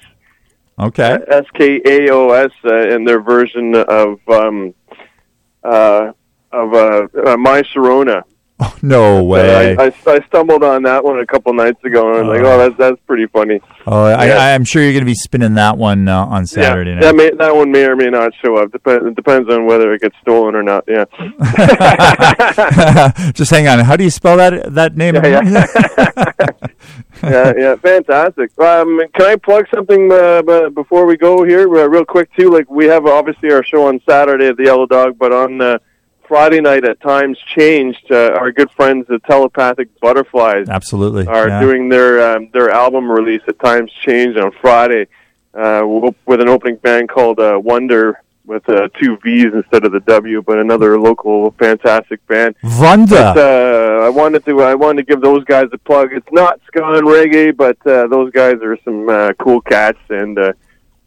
Okay. 0.78 1.18
S 1.30 1.46
K 1.54 1.82
A 1.86 2.10
O 2.12 2.32
S, 2.32 2.52
uh, 2.66 2.90
in 2.90 3.06
their 3.06 3.22
version 3.22 3.76
of 3.76 4.20
um, 4.28 4.74
uh, 5.66 6.14
of 6.52 6.74
uh, 6.74 7.08
uh, 7.26 7.38
My 7.38 7.64
Sharona. 8.60 8.72
No 8.86 9.24
way. 9.24 9.76
I, 9.76 9.86
I, 9.86 9.94
I 10.08 10.20
stumbled 10.28 10.64
on 10.64 10.84
that 10.84 11.04
one 11.04 11.20
a 11.20 11.26
couple 11.26 11.54
nights 11.54 11.84
ago, 11.84 12.08
and 12.08 12.18
I 12.18 12.22
was 12.22 12.38
like, 12.38 12.46
"Oh, 12.46 12.58
that's 12.58 12.78
that's 12.78 13.00
pretty 13.08 13.26
funny." 13.28 13.60
Oh, 13.88 14.04
I, 14.06 14.28
Yeah. 14.28 14.38
I'm 14.56 14.64
sure 14.64 14.84
you're 14.84 14.92
going 14.94 15.02
to 15.02 15.06
be 15.10 15.16
spinning 15.16 15.56
that 15.56 15.78
one 15.78 16.08
uh, 16.08 16.26
on 16.26 16.46
Saturday 16.46 16.92
yeah, 16.92 16.96
night. 16.98 17.02
that 17.04 17.16
may 17.16 17.32
that 17.32 17.56
one 17.56 17.72
may 17.72 17.86
or 17.86 17.96
may 17.96 18.10
not 18.10 18.32
show 18.44 18.56
up. 18.58 18.72
Dep- 18.72 18.88
it 18.88 19.16
depends 19.16 19.50
on 19.52 19.66
whether 19.66 19.92
it 19.94 20.02
gets 20.02 20.16
stolen 20.22 20.56
or 20.56 20.64
not. 20.64 20.84
Yeah. 20.88 21.06
Just 23.34 23.52
hang 23.52 23.68
on. 23.68 23.80
How 23.80 23.96
do 23.98 24.04
you 24.04 24.10
spell 24.10 24.38
that 24.38 24.74
that 24.76 24.96
name? 24.96 25.16
yeah, 25.16 25.42
yeah, 27.58 27.76
fantastic. 27.76 28.58
Um, 28.60 29.02
can 29.16 29.26
I 29.26 29.36
plug 29.38 29.66
something 29.74 30.12
uh, 30.12 30.70
before 30.70 31.06
we 31.06 31.18
go 31.18 31.44
here, 31.44 31.64
uh, 31.68 31.88
real 31.88 32.06
quick 32.06 32.30
too? 32.38 32.50
Like 32.52 32.70
we 32.70 32.86
have 32.86 33.06
obviously 33.06 33.52
our 33.52 33.64
show 33.64 33.88
on 33.88 34.00
Saturday 34.08 34.48
at 34.48 34.58
the 34.58 34.64
Yellow 34.66 34.86
Dog, 34.86 35.18
but 35.18 35.32
on 35.34 35.60
uh, 35.62 35.78
Friday 36.28 36.62
night 36.62 36.84
at 36.86 37.00
Times 37.02 37.38
Changed, 37.56 38.12
uh, 38.12 38.32
our 38.40 38.52
good 38.52 38.72
friends 38.72 39.08
the 39.08 39.20
Telepathic 39.20 40.00
Butterflies 40.00 40.70
Absolutely. 40.70 41.28
are 41.28 41.50
yeah. 41.50 41.60
doing 41.60 41.90
their 41.90 42.36
um, 42.36 42.50
their 42.52 42.70
album 42.72 43.12
release 43.12 43.42
at 43.48 43.60
Times 43.60 43.92
Changed 43.92 44.38
on 44.40 44.52
Friday 44.62 45.08
uh, 45.54 45.82
with 45.86 46.42
an 46.42 46.50
opening 46.50 46.78
band 46.78 47.10
called 47.10 47.40
uh, 47.40 47.60
Wonder 47.62 48.22
with 48.46 48.68
uh, 48.70 48.88
two 49.00 49.18
V's 49.24 49.54
instead 49.54 49.86
of 49.86 49.92
the 49.92 50.02
W, 50.02 50.42
but 50.42 50.60
another 50.60 51.00
local 51.00 51.52
fantastic 51.52 52.26
band. 52.28 52.56
Wonder. 52.64 53.16
But, 53.16 53.38
uh, 53.38 54.06
I 54.06 54.10
wanted 54.10 54.46
to 54.46 54.62
I 54.62 54.76
wanted 54.76 55.06
to 55.06 55.14
give 55.14 55.22
those 55.22 55.44
guys 55.46 55.68
a 55.74 55.78
plug. 55.78 56.14
It's 56.14 56.32
not 56.32 56.60
ska 56.68 56.84
and 56.84 57.08
reggae, 57.08 57.56
but 57.56 57.78
uh, 57.88 58.08
those 58.08 58.32
guys 58.32 58.56
are 58.62 58.78
some 58.84 59.10
uh, 59.10 59.34
cool 59.40 59.62
cats, 59.62 60.00
and 60.10 60.38
uh, 60.38 60.54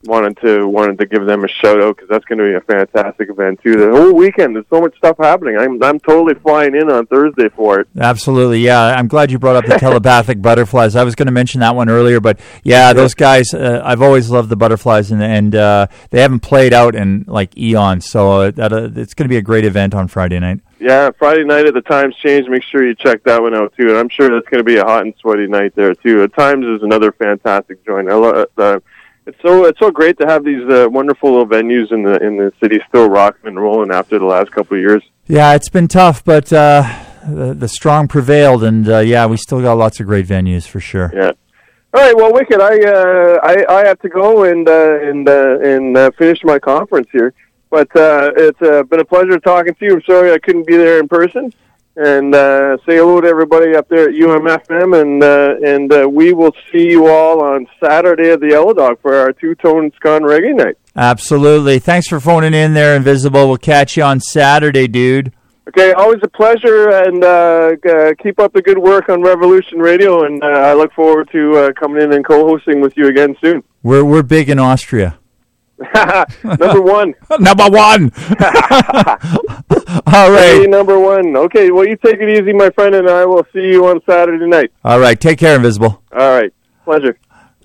wanted 0.05 0.36
to 0.38 0.66
wanted 0.68 0.99
to 0.99 1.07
give 1.07 1.26
them 1.26 1.44
a 1.44 1.49
shout 1.49 1.80
out 1.80 1.96
because 1.96 2.09
that's 2.09 2.24
going 2.24 2.38
to 2.38 2.44
be 2.44 2.55
a 2.55 2.61
fantastic 2.61 3.28
event 3.30 3.61
too. 3.62 3.76
The 3.76 3.90
whole 3.90 4.14
weekend, 4.14 4.55
there's 4.55 4.66
so 4.70 4.80
much 4.80 4.96
stuff 4.96 5.16
happening. 5.18 5.57
I'm 5.59 5.82
I'm 5.82 5.99
totally 6.01 6.34
flying 6.34 6.74
in 6.74 6.90
on 6.90 7.07
Thursday 7.07 7.49
for 7.49 7.80
it. 7.80 7.88
Absolutely, 7.99 8.61
yeah. 8.61 8.80
I'm 8.80 9.09
glad 9.09 9.30
you 9.30 9.38
brought 9.38 9.57
up 9.57 9.66
the 9.66 9.74
telepathic 9.78 10.40
butterflies. 10.40 10.94
I 10.96 11.05
was 11.05 11.14
going 11.14 11.26
to 11.26 11.32
mention 11.32 11.61
that 11.61 11.74
one 11.74 11.88
earlier, 11.88 12.20
but 12.20 12.38
yeah, 12.62 12.92
those 12.92 13.14
guys. 13.14 13.53
Uh, 13.53 13.82
I've 13.84 14.03
always 14.03 14.30
loved 14.30 14.49
the 14.49 14.57
butterflies, 14.57 15.11
and 15.11 15.22
and 15.22 15.55
uh, 15.55 15.86
they 16.11 16.20
haven't 16.20 16.40
played 16.40 16.72
out 16.72 16.94
in 16.94 17.24
like 17.26 17.57
eons. 17.57 18.07
So 18.07 18.42
uh, 18.42 18.51
that, 18.53 18.72
uh, 18.72 18.90
it's 18.94 19.14
going 19.14 19.24
to 19.24 19.32
be 19.32 19.36
a 19.36 19.42
great 19.42 19.64
event 19.64 19.94
on 19.94 20.09
Friday 20.09 20.38
night. 20.38 20.61
Yeah, 20.80 21.11
Friday 21.18 21.44
night 21.44 21.66
at 21.66 21.74
the 21.74 21.80
Times 21.80 22.14
Change. 22.16 22.49
Make 22.49 22.62
sure 22.62 22.86
you 22.86 22.94
check 22.94 23.24
that 23.24 23.42
one 23.42 23.55
out 23.55 23.74
too. 23.76 23.88
And 23.88 23.99
I'm 23.99 24.09
sure 24.09 24.30
that's 24.30 24.49
going 24.49 24.61
to 24.61 24.64
be 24.64 24.76
a 24.76 24.84
hot 24.84 25.03
and 25.03 25.14
sweaty 25.20 25.49
night 25.49 25.74
there 25.74 25.94
too. 25.94 26.20
The 26.20 26.28
Times 26.28 26.64
is 26.64 26.82
another 26.82 27.11
fantastic 27.11 27.84
joint. 27.84 28.09
I 28.09 28.14
love. 28.14 28.46
Uh, 28.57 28.78
it's 29.29 29.39
so 29.43 29.66
it's 29.66 29.79
so 29.79 29.91
great 29.91 30.18
to 30.18 30.26
have 30.26 30.45
these 30.45 30.66
uh, 30.70 30.89
wonderful 30.91 31.31
little 31.31 31.47
venues 31.47 31.93
in 31.93 32.03
the 32.03 32.16
in 32.24 32.37
the 32.37 32.53
city 32.61 32.81
still 32.89 33.09
rocking 33.09 33.47
and 33.47 33.61
rolling 33.61 33.93
after 33.93 34.18
the 34.18 34.24
last 34.24 34.51
couple 34.51 34.76
of 34.76 34.81
years. 34.81 35.03
Yeah, 35.26 35.55
it's 35.55 35.68
been 35.68 35.89
tough, 35.89 36.24
but 36.24 36.51
uh, 36.53 36.83
the, 37.26 37.53
the 37.53 37.68
strong 37.68 38.09
prevailed, 38.09 38.64
and 38.64 38.89
uh, 38.89 38.99
yeah, 38.99 39.26
we 39.26 39.37
still 39.37 39.61
got 39.61 39.74
lots 39.74 40.01
of 40.01 40.07
great 40.07 40.26
venues 40.26 40.66
for 40.66 40.81
sure. 40.81 41.12
Yeah. 41.14 41.33
All 41.95 42.03
right, 42.03 42.16
well, 42.16 42.33
Wicked, 42.33 42.61
I 42.61 42.81
uh, 42.81 43.39
I, 43.43 43.81
I 43.81 43.87
have 43.87 43.99
to 44.01 44.09
go 44.09 44.45
and 44.45 44.66
uh, 44.68 44.99
and 45.03 45.29
uh, 45.29 45.59
and 45.61 45.97
uh, 45.97 46.11
finish 46.18 46.43
my 46.45 46.59
conference 46.59 47.09
here, 47.12 47.35
but 47.70 47.95
uh, 47.97 48.33
it's 48.37 48.61
uh, 48.62 48.83
been 48.85 49.01
a 49.01 49.05
pleasure 49.05 49.39
talking 49.39 49.74
to 49.74 49.85
you. 49.85 49.95
I'm 49.95 50.03
sorry 50.03 50.33
I 50.33 50.39
couldn't 50.39 50.66
be 50.66 50.76
there 50.76 51.01
in 51.01 51.09
person, 51.09 51.53
and 51.99 52.32
uh, 52.32 52.76
say 52.86 52.96
hello 52.96 53.20
to 53.20 53.26
everybody 53.26 53.74
up 53.74 53.88
there 53.88 54.09
at 54.09 54.14
UMFM, 54.14 55.01
and 55.01 55.22
uh, 55.22 55.57
and 55.66 55.92
uh, 55.92 56.09
we 56.09 56.32
will 56.32 56.53
see 56.70 56.88
you 56.88 57.09
all 57.09 57.42
on 57.42 57.66
Saturday 57.82 58.30
at 58.30 58.40
the 58.40 58.49
Yellow 58.51 58.72
Dog 58.72 59.01
for 59.03 59.16
our 59.16 59.32
two 59.32 59.57
tone 59.57 59.90
scone 59.96 60.22
reggae 60.22 60.55
night. 60.55 60.76
Absolutely. 60.94 61.80
Thanks 61.80 62.07
for 62.07 62.20
phoning 62.20 62.55
in 62.55 62.74
there, 62.74 62.94
Invisible. 62.96 63.49
We'll 63.49 63.57
catch 63.57 63.96
you 63.96 64.05
on 64.05 64.20
Saturday, 64.20 64.86
dude. 64.86 65.32
Okay, 65.68 65.92
always 65.92 66.20
a 66.22 66.28
pleasure, 66.28 66.88
and 66.90 67.22
uh, 67.22 67.72
uh, 67.90 68.14
keep 68.22 68.38
up 68.38 68.53
the 68.55 68.62
good 68.62 68.78
work 68.78 69.09
on 69.11 69.20
Revolution 69.20 69.80
Radio, 69.80 70.24
and 70.24 70.42
uh, 70.42 70.46
I 70.46 70.72
look 70.74 70.92
forward 70.94 71.28
to 71.32 71.57
uh, 71.57 71.72
coming 71.72 72.03
in 72.03 72.12
and 72.12 72.24
co-hosting 72.24 72.80
with 72.80 72.96
you 72.96 73.09
again 73.09 73.36
soon. 73.42 73.62
We're 73.82 74.05
we're 74.05 74.22
big 74.22 74.49
in 74.49 74.59
Austria. 74.59 75.18
Number 76.45 76.83
one. 76.83 77.14
number 77.39 77.68
one. 77.68 78.11
All 80.07 80.31
right. 80.31 80.61
Hey, 80.61 80.66
number 80.66 80.99
one. 80.99 81.37
Okay, 81.37 81.70
well, 81.70 81.87
you 81.87 81.97
take 81.97 82.16
it 82.20 82.29
easy, 82.29 82.53
my 82.53 82.70
friend, 82.70 82.95
and 82.95 83.09
I 83.09 83.24
will 83.24 83.47
see 83.53 83.61
you 83.61 83.87
on 83.87 84.01
Saturday 84.05 84.47
night. 84.47 84.72
All 84.85 84.99
right. 84.99 85.18
Take 85.18 85.39
care, 85.39 85.55
Invisible. 85.55 86.03
All 86.12 86.31
right. 86.31 86.53
Pleasure. 86.85 87.16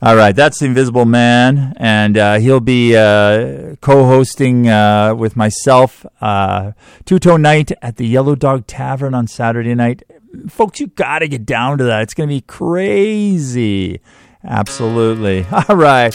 All 0.05 0.17
right, 0.17 0.35
that's 0.35 0.59
the 0.59 0.65
Invisible 0.65 1.05
Man, 1.05 1.73
and 1.77 2.17
uh, 2.17 2.37
he'll 2.37 2.59
be 2.59 2.93
uh, 2.93 3.77
co-hosting 3.79 4.67
uh, 4.67 5.15
with 5.15 5.37
myself 5.37 6.05
uh, 6.19 6.73
Two 7.05 7.19
Tone 7.19 7.41
Night 7.41 7.71
at 7.81 7.95
the 7.95 8.05
Yellow 8.05 8.35
Dog 8.35 8.67
Tavern 8.67 9.13
on 9.13 9.27
Saturday 9.27 9.73
night. 9.75 10.03
Folks, 10.49 10.81
you 10.81 10.87
got 10.87 11.19
to 11.19 11.29
get 11.29 11.45
down 11.45 11.77
to 11.77 11.85
that. 11.85 12.01
It's 12.01 12.13
going 12.13 12.27
to 12.27 12.35
be 12.35 12.41
crazy. 12.41 14.01
Absolutely. 14.43 15.45
All 15.69 15.77
right. 15.77 16.13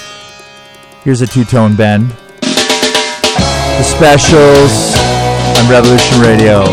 Here's 1.04 1.20
a 1.22 1.26
Two 1.26 1.44
Tone 1.44 1.76
Ben. 1.76 2.08
The 2.40 3.82
specials 3.82 4.94
on 5.58 5.70
Revolution 5.70 6.20
Radio. 6.20 6.64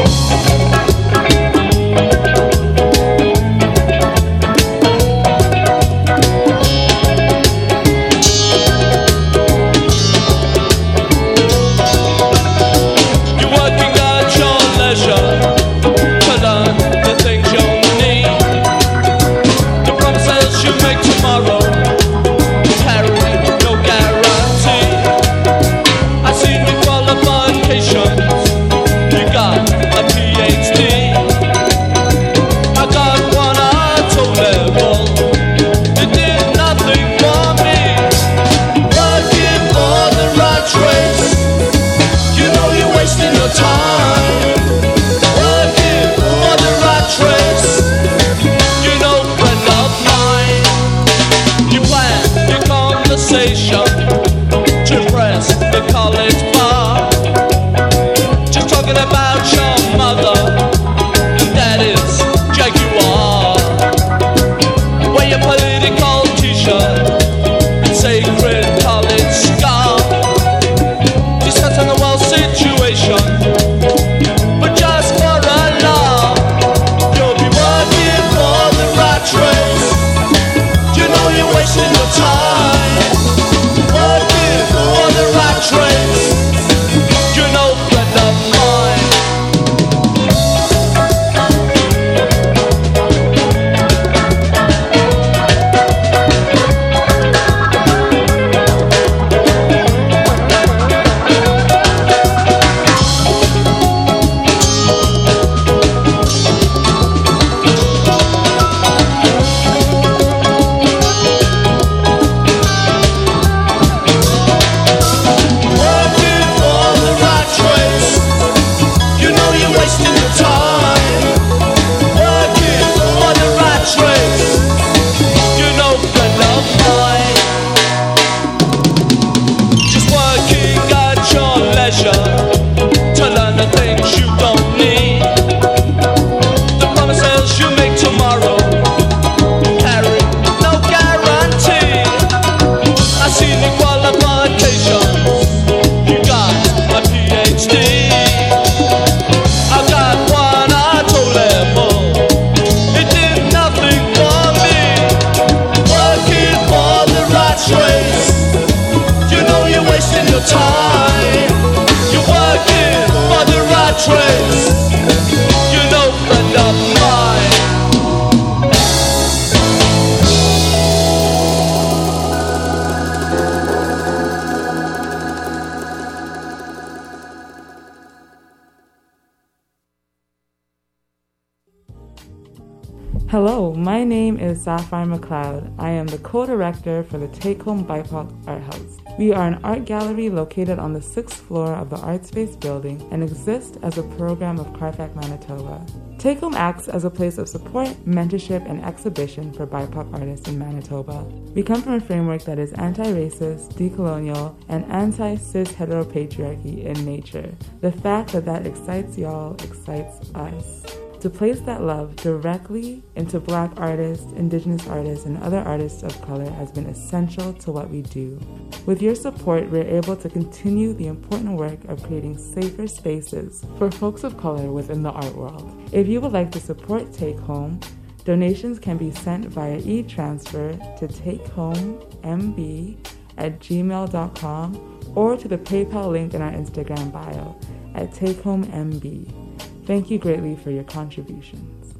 Home 187.53 187.85
BIPOC 187.85 188.47
Art 188.47 188.63
House. 188.63 188.97
We 189.19 189.31
are 189.31 189.47
an 189.47 189.63
art 189.63 189.85
gallery 189.85 190.31
located 190.31 190.79
on 190.79 190.93
the 190.93 191.01
sixth 191.01 191.41
floor 191.41 191.73
of 191.75 191.91
the 191.91 191.97
Art 191.97 192.25
Space 192.25 192.55
building 192.55 193.07
and 193.11 193.21
exist 193.21 193.77
as 193.83 193.99
a 193.99 194.03
program 194.17 194.59
of 194.59 194.73
Carfax, 194.73 195.15
Manitoba. 195.15 195.85
Take 196.17 196.39
Home 196.39 196.55
acts 196.55 196.87
as 196.87 197.05
a 197.05 197.09
place 197.11 197.37
of 197.37 197.47
support, 197.47 197.89
mentorship, 198.03 198.67
and 198.67 198.83
exhibition 198.83 199.53
for 199.53 199.67
BIPOC 199.67 200.11
artists 200.11 200.47
in 200.47 200.57
Manitoba. 200.57 201.23
We 201.53 201.61
come 201.61 201.83
from 201.83 201.93
a 201.93 201.99
framework 201.99 202.43
that 202.45 202.57
is 202.57 202.73
anti-racist, 202.73 203.73
decolonial, 203.73 204.55
and 204.67 204.83
anti-cis 204.91 205.71
heteropatriarchy 205.73 206.83
in 206.83 207.05
nature. 207.05 207.53
The 207.81 207.91
fact 207.91 208.31
that 208.31 208.45
that 208.45 208.65
excites 208.65 209.19
y'all 209.19 209.53
excites 209.63 210.33
us. 210.33 210.83
To 211.25 211.29
place 211.31 211.59
that 211.61 211.81
love 211.81 212.15
directly 212.17 213.01
into 213.15 213.39
black 213.39 213.71
artists, 213.77 214.31
indigenous 214.33 214.87
artists, 214.87 215.25
and 215.25 215.41
other 215.41 215.57
artists 215.57 216.03
of 216.03 216.21
color 216.21 216.47
has 216.51 216.71
been 216.71 216.85
essential 216.85 217.51
to 217.51 217.71
what 217.71 217.89
we 217.89 218.03
do. 218.03 218.39
With 218.85 219.01
your 219.01 219.15
support, 219.15 219.71
we're 219.71 219.87
able 219.87 220.15
to 220.17 220.29
continue 220.29 220.93
the 220.93 221.07
important 221.07 221.57
work 221.57 221.83
of 221.85 222.03
creating 222.03 222.37
safer 222.37 222.85
spaces 222.85 223.65
for 223.79 223.89
folks 223.89 224.23
of 224.23 224.37
color 224.37 224.71
within 224.71 225.01
the 225.01 225.09
art 225.09 225.33
world. 225.33 225.89
If 225.91 226.07
you 226.07 226.21
would 226.21 226.31
like 226.31 226.51
to 226.51 226.59
support 226.59 227.11
Take 227.11 227.39
Home, 227.39 227.79
donations 228.23 228.77
can 228.77 228.97
be 228.97 229.09
sent 229.09 229.45
via 229.45 229.79
e 229.79 230.03
transfer 230.03 230.73
to 230.73 231.07
takehomemb 231.07 232.97
at 233.39 233.59
gmail.com 233.59 235.01
or 235.15 235.37
to 235.37 235.47
the 235.47 235.57
PayPal 235.57 236.11
link 236.11 236.35
in 236.35 236.43
our 236.43 236.51
Instagram 236.51 237.11
bio 237.11 237.55
at 237.95 238.11
takehomemb. 238.11 239.44
Thank 239.85 240.09
you 240.09 240.17
greatly 240.17 240.55
for 240.55 240.71
your 240.71 240.83
contributions. 240.83 241.93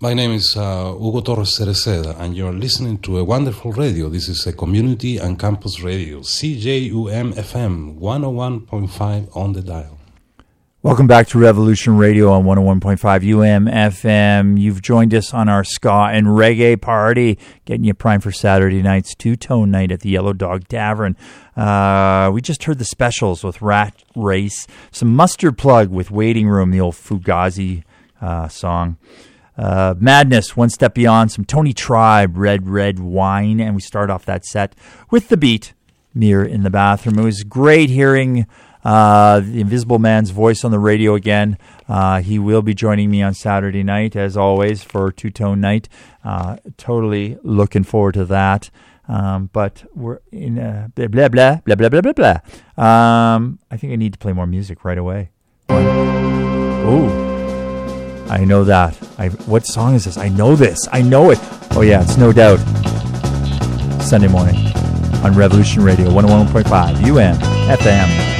My 0.00 0.14
name 0.14 0.30
is 0.30 0.56
uh, 0.56 0.94
Hugo 0.94 1.20
Torres 1.20 1.58
Cereceda, 1.58 2.18
and 2.18 2.34
you're 2.34 2.54
listening 2.54 2.98
to 2.98 3.18
a 3.18 3.24
wonderful 3.24 3.72
radio. 3.72 4.08
This 4.08 4.28
is 4.28 4.46
a 4.46 4.52
community 4.52 5.18
and 5.18 5.38
campus 5.38 5.82
radio, 5.82 6.20
CJUM 6.20 7.34
FM 7.34 7.98
101.5 7.98 9.36
on 9.36 9.52
the 9.52 9.60
dial. 9.60 9.99
Welcome 10.82 11.06
back 11.06 11.28
to 11.28 11.38
Revolution 11.38 11.98
Radio 11.98 12.32
on 12.32 12.44
101.5 12.44 13.04
UM 13.04 13.66
FM. 13.66 14.58
You've 14.58 14.80
joined 14.80 15.12
us 15.12 15.34
on 15.34 15.46
our 15.46 15.62
ska 15.62 16.08
and 16.10 16.26
reggae 16.28 16.80
party, 16.80 17.38
getting 17.66 17.84
you 17.84 17.92
primed 17.92 18.22
for 18.22 18.32
Saturday 18.32 18.80
night's 18.80 19.14
two 19.14 19.36
tone 19.36 19.70
night 19.70 19.92
at 19.92 20.00
the 20.00 20.08
Yellow 20.08 20.32
Dog 20.32 20.68
Tavern. 20.68 21.18
Uh, 21.54 22.30
we 22.32 22.40
just 22.40 22.64
heard 22.64 22.78
the 22.78 22.86
specials 22.86 23.44
with 23.44 23.60
Rat 23.60 24.02
Race, 24.16 24.66
some 24.90 25.14
Mustard 25.14 25.58
Plug 25.58 25.90
with 25.90 26.10
Waiting 26.10 26.48
Room, 26.48 26.70
the 26.70 26.80
old 26.80 26.94
Fugazi 26.94 27.84
uh, 28.22 28.48
song. 28.48 28.96
Uh, 29.58 29.94
Madness, 29.98 30.56
One 30.56 30.70
Step 30.70 30.94
Beyond, 30.94 31.30
some 31.30 31.44
Tony 31.44 31.74
Tribe, 31.74 32.38
Red 32.38 32.66
Red 32.66 33.00
Wine, 33.00 33.60
and 33.60 33.74
we 33.74 33.82
start 33.82 34.08
off 34.08 34.24
that 34.24 34.46
set 34.46 34.74
with 35.10 35.28
the 35.28 35.36
beat, 35.36 35.74
Mirror 36.14 36.46
in 36.46 36.62
the 36.62 36.70
Bathroom. 36.70 37.18
It 37.18 37.24
was 37.24 37.42
great 37.44 37.90
hearing 37.90 38.46
uh, 38.84 39.40
the 39.40 39.60
Invisible 39.60 39.98
Man's 39.98 40.30
voice 40.30 40.64
on 40.64 40.70
the 40.70 40.78
radio 40.78 41.14
again. 41.14 41.58
Uh, 41.88 42.20
he 42.20 42.38
will 42.38 42.62
be 42.62 42.74
joining 42.74 43.10
me 43.10 43.22
on 43.22 43.34
Saturday 43.34 43.82
night, 43.82 44.16
as 44.16 44.36
always, 44.36 44.82
for 44.82 45.12
Two 45.12 45.30
Tone 45.30 45.60
Night. 45.60 45.88
Uh, 46.24 46.56
totally 46.76 47.38
looking 47.42 47.84
forward 47.84 48.14
to 48.14 48.24
that. 48.26 48.70
Um, 49.08 49.50
but 49.52 49.84
we're 49.94 50.20
in 50.30 50.56
a 50.58 50.90
blah, 50.94 51.08
blah, 51.08 51.28
blah, 51.28 51.56
blah, 51.64 51.74
blah, 51.74 51.88
blah, 51.88 52.00
blah, 52.00 52.12
blah. 52.12 52.38
Um, 52.82 53.58
I 53.70 53.76
think 53.76 53.92
I 53.92 53.96
need 53.96 54.12
to 54.12 54.18
play 54.18 54.32
more 54.32 54.46
music 54.46 54.84
right 54.84 54.98
away. 54.98 55.30
Ooh. 55.70 57.10
I 58.30 58.44
know 58.44 58.62
that. 58.62 58.96
I, 59.18 59.30
what 59.46 59.66
song 59.66 59.94
is 59.94 60.04
this? 60.04 60.16
I 60.16 60.28
know 60.28 60.54
this. 60.54 60.78
I 60.92 61.02
know 61.02 61.30
it. 61.30 61.38
Oh, 61.72 61.80
yeah, 61.82 62.02
it's 62.02 62.16
no 62.16 62.32
doubt. 62.32 62.58
Sunday 64.00 64.28
morning 64.28 64.56
on 65.24 65.34
Revolution 65.34 65.82
Radio 65.82 66.08
101.5 66.10 66.64
UM 67.04 67.36
FM. 67.68 68.39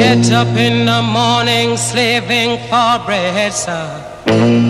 Get 0.00 0.32
up 0.32 0.56
in 0.56 0.86
the 0.86 1.02
morning 1.02 1.76
slaving 1.76 2.58
for 2.70 2.98
bread, 3.04 3.52
sir, 3.52 3.86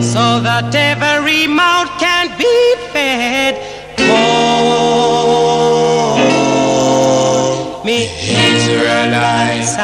so 0.03 0.41
that 0.41 0.75
every 0.75 1.47
mouth 1.47 1.89
can 2.01 2.37
be 2.37 2.75
fed. 2.93 3.55
Oh, 4.01 4.57
me 7.85 8.11
Israelites. 8.51 9.77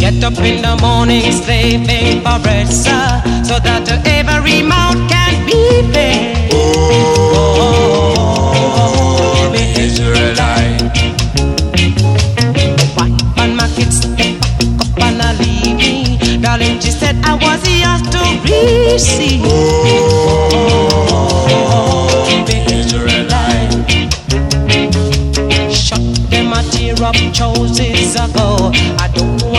Get 0.00 0.24
up 0.24 0.38
in 0.38 0.62
the 0.62 0.74
morning 0.80 1.30
slaving 1.32 2.22
for 2.22 2.38
bread, 2.42 2.66
sir, 2.66 3.22
so 3.44 3.58
that 3.60 3.86
every 4.06 4.62
mouth 4.62 4.96
can 5.10 5.19
that 17.12 17.26
I 17.26 17.34
was 17.34 17.62
yours 17.66 18.02
to 18.14 18.22
receive. 18.46 19.42
Oh, 21.52 22.44
the 22.46 22.56
Israelite 22.72 23.70
them 26.30 26.52
a 26.52 26.62
tear 26.70 27.02
up 27.02 27.16
choices 27.32 28.14
ago. 28.14 28.70
I 28.98 29.08
don't 29.14 29.49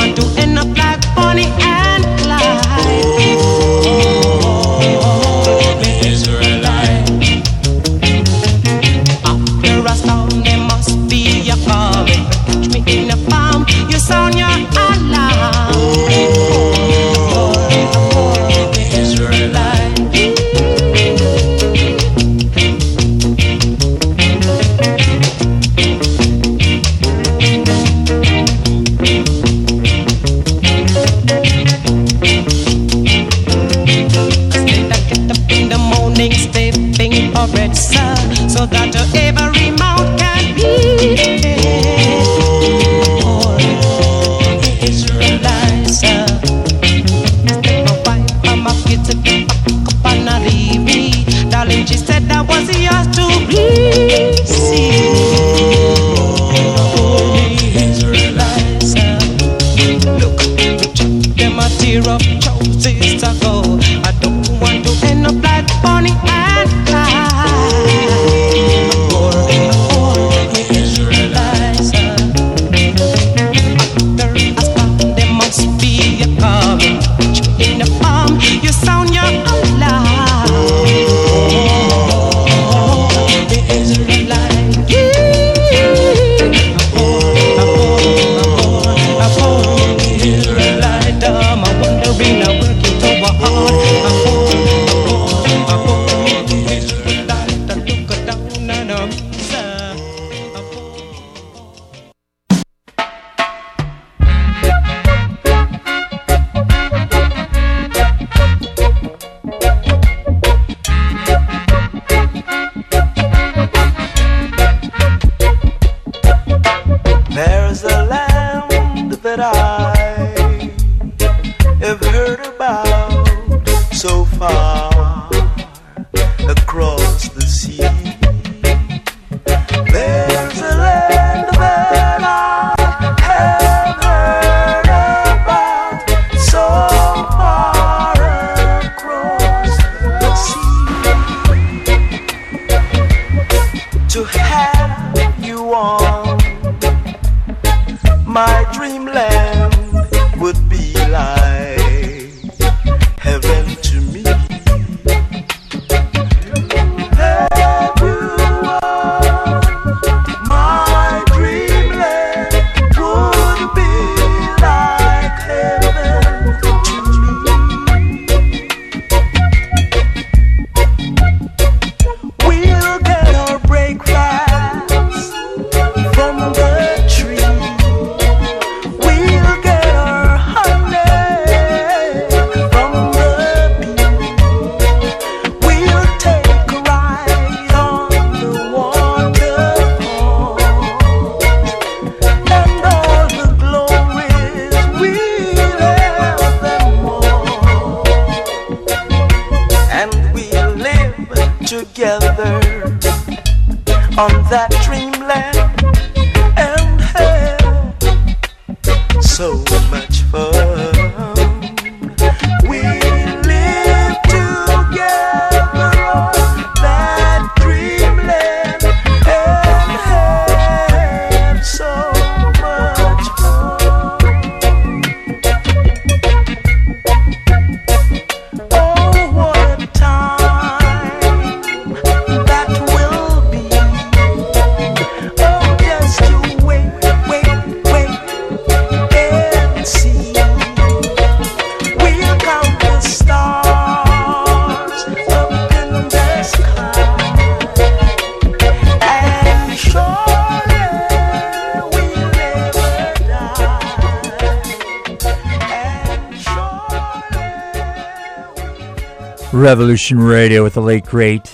Revolution 259.91 260.19
Radio 260.19 260.63
with 260.63 260.75
the 260.75 260.81
late 260.81 261.03
great 261.03 261.51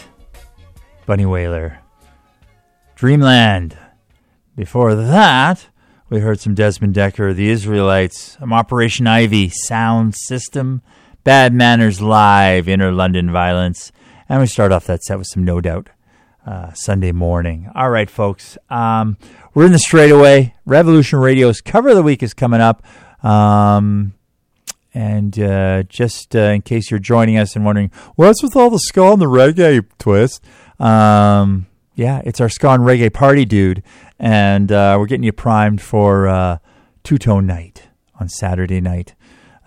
Bunny 1.07 1.25
Wailer. 1.25 1.79
Dreamland. 2.93 3.75
Before 4.55 4.93
that, 4.93 5.69
we 6.11 6.19
heard 6.19 6.39
some 6.39 6.53
Desmond 6.53 6.93
Dekker, 6.93 7.35
The 7.35 7.49
Israelites, 7.49 8.37
some 8.39 8.53
Operation 8.53 9.07
Ivy, 9.07 9.49
Sound 9.49 10.13
System, 10.13 10.83
Bad 11.23 11.51
Manners 11.51 11.99
Live, 11.99 12.69
Inner 12.69 12.91
London 12.91 13.31
Violence, 13.31 13.91
and 14.29 14.39
we 14.39 14.45
start 14.45 14.71
off 14.71 14.85
that 14.85 15.01
set 15.01 15.17
with 15.17 15.25
some 15.25 15.43
No 15.43 15.59
Doubt. 15.59 15.89
Uh, 16.45 16.71
Sunday 16.73 17.11
morning. 17.11 17.71
All 17.73 17.89
right, 17.89 18.07
folks. 18.09 18.55
Um, 18.69 19.17
we're 19.55 19.65
in 19.65 19.71
the 19.71 19.79
straightaway. 19.79 20.53
Revolution 20.63 21.17
Radio's 21.17 21.59
cover 21.59 21.89
of 21.89 21.95
the 21.95 22.03
week 22.03 22.21
is 22.21 22.35
coming 22.35 22.61
up. 22.61 22.85
Um, 23.25 24.13
and 24.97 25.39
uh, 25.39 25.83
just 25.83 26.35
uh, 26.35 26.39
in 26.39 26.63
case 26.63 26.89
you're 26.89 26.99
joining 26.99 27.37
us 27.37 27.55
and 27.55 27.63
wondering, 27.63 27.91
what's 28.15 28.41
with 28.41 28.55
all 28.55 28.71
the 28.71 28.79
skull 28.79 29.13
and 29.13 29.21
the 29.21 29.27
reggae 29.27 29.85
twist? 29.99 30.43
Um, 30.79 31.67
yeah, 31.93 32.23
it's 32.25 32.41
our 32.41 32.49
ska 32.49 32.69
and 32.69 32.83
reggae 32.83 33.13
party, 33.13 33.45
dude. 33.45 33.83
And 34.17 34.71
uh, 34.71 34.95
we're 34.99 35.05
getting 35.05 35.23
you 35.23 35.33
primed 35.33 35.83
for 35.83 36.27
uh, 36.27 36.57
Two 37.03 37.19
Tone 37.19 37.45
Night 37.45 37.89
on 38.19 38.27
Saturday 38.27 38.81
night 38.81 39.13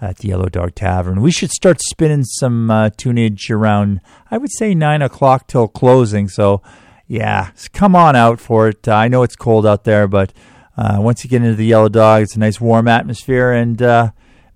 at 0.00 0.16
the 0.16 0.28
Yellow 0.28 0.48
Dog 0.48 0.74
Tavern. 0.74 1.20
We 1.20 1.30
should 1.30 1.52
start 1.52 1.80
spinning 1.80 2.24
some 2.24 2.68
uh, 2.68 2.90
tunage 2.90 3.52
around, 3.52 4.00
I 4.32 4.38
would 4.38 4.50
say, 4.58 4.74
9 4.74 5.00
o'clock 5.00 5.46
till 5.46 5.68
closing. 5.68 6.28
So, 6.28 6.60
yeah, 7.06 7.52
come 7.72 7.94
on 7.94 8.16
out 8.16 8.40
for 8.40 8.66
it. 8.66 8.88
I 8.88 9.06
know 9.06 9.22
it's 9.22 9.36
cold 9.36 9.64
out 9.64 9.84
there, 9.84 10.08
but 10.08 10.32
uh, 10.76 10.96
once 10.98 11.22
you 11.22 11.30
get 11.30 11.42
into 11.42 11.54
the 11.54 11.66
Yellow 11.66 11.88
Dog, 11.88 12.22
it's 12.22 12.34
a 12.34 12.40
nice 12.40 12.60
warm 12.60 12.88
atmosphere. 12.88 13.52
And, 13.52 13.80
uh, 13.80 14.10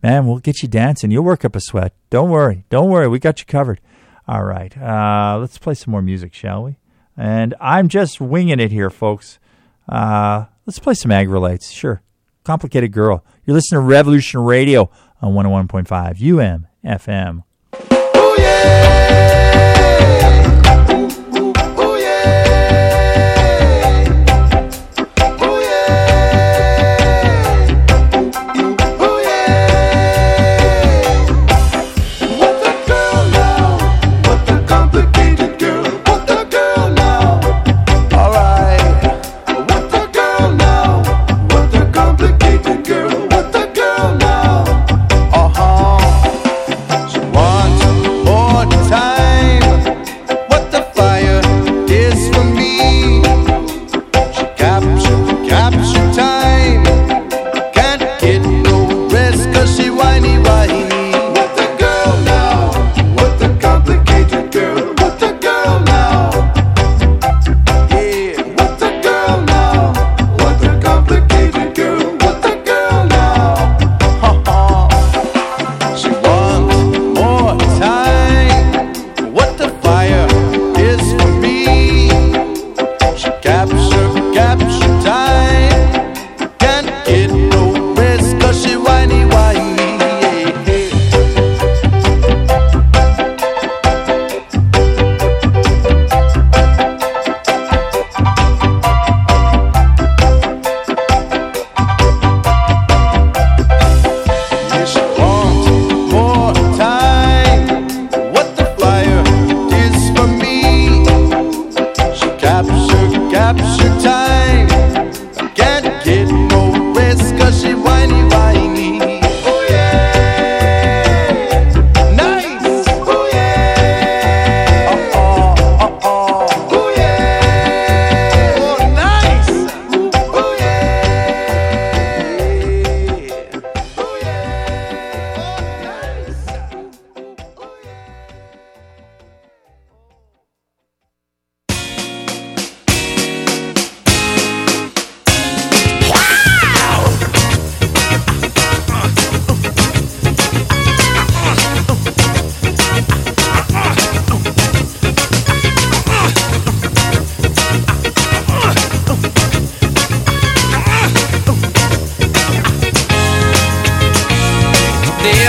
man, 0.05 0.27
we'll 0.27 0.39
get 0.39 0.63
you 0.63 0.69
dancing. 0.69 1.11
You'll 1.11 1.25
work 1.25 1.47
up 1.47 1.57
a 1.57 1.61
sweat. 1.61 1.95
Don't 2.11 2.29
worry. 2.29 2.67
Don't 2.69 2.91
worry. 2.91 3.09
We 3.09 3.19
got 3.19 3.41
you 3.41 3.47
covered. 3.47 3.81
All 4.29 4.45
right. 4.45 4.77
Uh, 4.77 5.39
let's 5.41 5.57
play 5.57 5.73
some 5.73 5.93
more 5.93 6.03
music, 6.03 6.35
shall 6.35 6.63
we? 6.65 6.77
And 7.17 7.55
I'm 7.59 7.89
just 7.89 8.21
winging 8.21 8.61
it 8.61 8.71
here, 8.71 8.91
folks. 8.91 9.39
Uh, 9.89 10.45
let's 10.67 10.79
play 10.79 10.93
some 10.93 11.11
Aggrolites. 11.11 11.73
Sure. 11.73 12.03
Complicated 12.45 12.93
Girl. 12.93 13.25
You're 13.47 13.55
listening 13.55 13.81
to 13.81 13.87
Revolution 13.87 14.41
Radio 14.41 14.91
on 15.23 15.33
101.5 15.33 16.39
UM 16.39 16.67
FM. 16.85 17.45
Complicated 17.73 19.34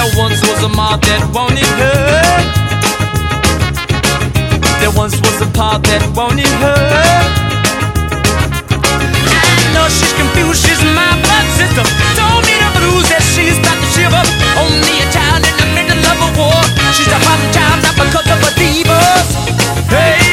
There 0.06 0.22
once 0.22 0.40
was 0.46 0.62
a 0.62 0.70
mob 0.70 1.02
that 1.02 1.18
wanted 1.34 1.66
her. 1.82 1.98
There 4.78 4.94
once 4.94 5.18
was 5.18 5.42
a 5.42 5.50
part 5.50 5.82
that 5.90 6.06
wanted 6.14 6.46
her. 6.62 6.78
Know 9.74 9.90
she's 9.90 10.14
confused, 10.14 10.62
she's 10.62 10.78
my 10.94 11.10
blood 11.26 11.48
sister. 11.58 11.82
Told 12.14 12.46
me 12.46 12.54
the 12.54 12.70
blues 12.78 13.10
that 13.10 13.26
she's 13.34 13.58
about 13.58 13.82
to 13.82 13.88
shiver. 13.98 14.22
Only 14.62 15.02
a 15.02 15.08
child 15.10 15.42
in 15.42 15.58
the 15.58 15.70
middle 15.74 15.98
of 15.98 16.18
a 16.22 16.30
war. 16.38 16.62
She's 16.94 17.10
a 17.10 17.18
hot 17.26 17.42
child, 17.50 17.82
not 17.82 17.98
because 17.98 18.30
of 18.30 18.46
her 18.46 18.54
divas. 18.62 19.26
Hey, 19.90 20.25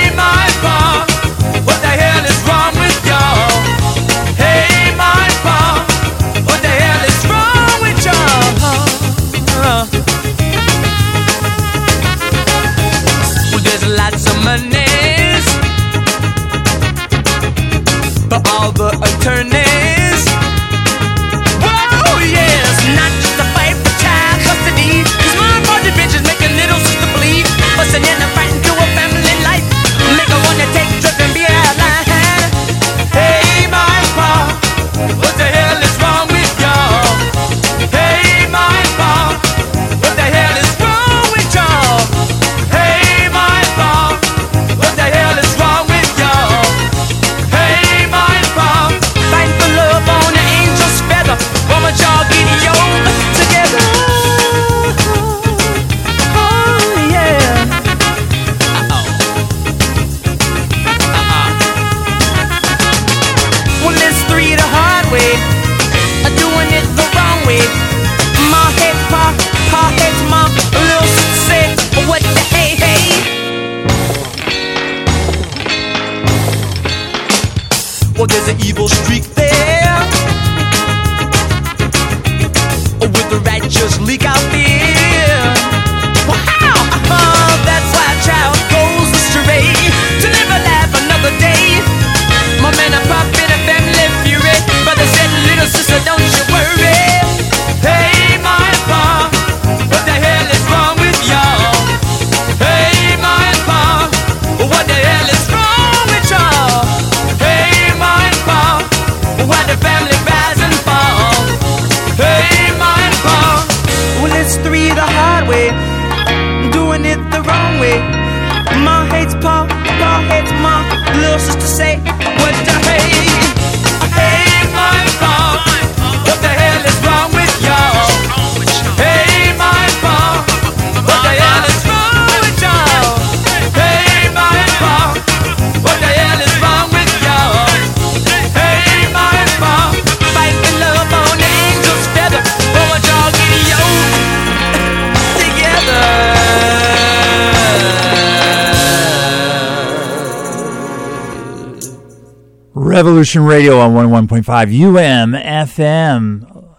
Revolution 152.75 153.45
Radio 153.45 153.79
on 153.79 153.93
101.5 153.93 154.47
UM 154.49 155.33
FM. 155.33 156.77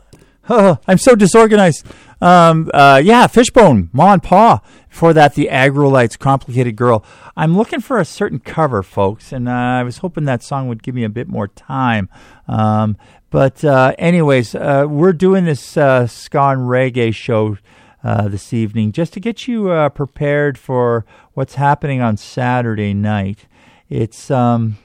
Oh, 0.49 0.79
I'm 0.87 0.97
so 0.97 1.13
disorganized. 1.15 1.85
Um, 2.19 2.71
uh, 2.73 2.99
yeah, 3.03 3.27
Fishbone, 3.27 3.91
Ma 3.93 4.13
and 4.13 4.23
Pa. 4.23 4.61
Before 4.89 5.13
that, 5.13 5.35
the 5.35 5.49
Aggrolites, 5.51 6.17
Complicated 6.17 6.75
Girl. 6.75 7.05
I'm 7.37 7.55
looking 7.55 7.79
for 7.79 7.99
a 7.99 8.05
certain 8.05 8.39
cover, 8.39 8.81
folks, 8.81 9.31
and 9.31 9.47
uh, 9.47 9.51
I 9.51 9.83
was 9.83 9.99
hoping 9.99 10.25
that 10.25 10.41
song 10.41 10.67
would 10.67 10.81
give 10.81 10.95
me 10.95 11.03
a 11.03 11.09
bit 11.09 11.27
more 11.27 11.47
time. 11.47 12.09
Um, 12.47 12.97
but, 13.29 13.63
uh, 13.63 13.93
anyways, 13.99 14.55
uh, 14.55 14.87
we're 14.89 15.13
doing 15.13 15.45
this 15.45 15.77
uh, 15.77 16.07
ska 16.07 16.55
reggae 16.57 17.13
show 17.13 17.57
uh, 18.03 18.29
this 18.29 18.51
evening 18.51 18.93
just 18.93 19.13
to 19.13 19.19
get 19.19 19.47
you 19.47 19.69
uh, 19.69 19.89
prepared 19.89 20.57
for 20.57 21.05
what's 21.33 21.55
happening 21.55 22.01
on 22.01 22.17
Saturday 22.17 22.95
night. 22.95 23.45
It's 23.89 24.31
um, 24.31 24.77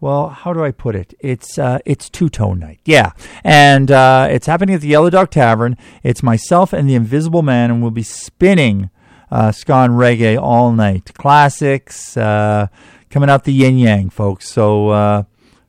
well, 0.00 0.28
how 0.28 0.52
do 0.52 0.62
I 0.62 0.70
put 0.70 0.94
it? 0.94 1.14
It's 1.18 1.58
uh, 1.58 1.78
it's 1.84 2.08
two 2.08 2.28
tone 2.28 2.60
night, 2.60 2.80
yeah, 2.84 3.12
and 3.42 3.90
uh, 3.90 4.28
it's 4.30 4.46
happening 4.46 4.74
at 4.74 4.80
the 4.80 4.88
Yellow 4.88 5.10
Dog 5.10 5.30
Tavern. 5.30 5.76
It's 6.02 6.22
myself 6.22 6.72
and 6.72 6.88
the 6.88 6.94
Invisible 6.94 7.42
Man, 7.42 7.70
and 7.70 7.82
we'll 7.82 7.90
be 7.90 8.04
spinning 8.04 8.90
uh, 9.30 9.52
ska 9.52 9.74
and 9.74 9.94
reggae 9.94 10.40
all 10.40 10.72
night. 10.72 11.12
Classics 11.14 12.16
uh, 12.16 12.68
coming 13.10 13.28
out 13.28 13.44
the 13.44 13.52
yin 13.52 13.78
yang, 13.78 14.10
folks. 14.10 14.48
So 14.48 14.90
uh, 14.90 15.22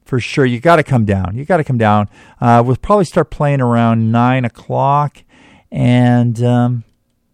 for 0.06 0.20
sure, 0.20 0.46
you 0.46 0.60
got 0.60 0.76
to 0.76 0.84
come 0.84 1.06
down. 1.06 1.36
You 1.36 1.46
got 1.46 1.58
to 1.58 1.64
come 1.64 1.78
down. 1.78 2.10
Uh, 2.40 2.64
we'll 2.66 2.76
probably 2.76 3.06
start 3.06 3.32
playing 3.32 3.62
around 3.62 4.12
nine 4.12 4.46
o'clock, 4.46 5.24
and 5.72 6.42
um, 6.44 6.84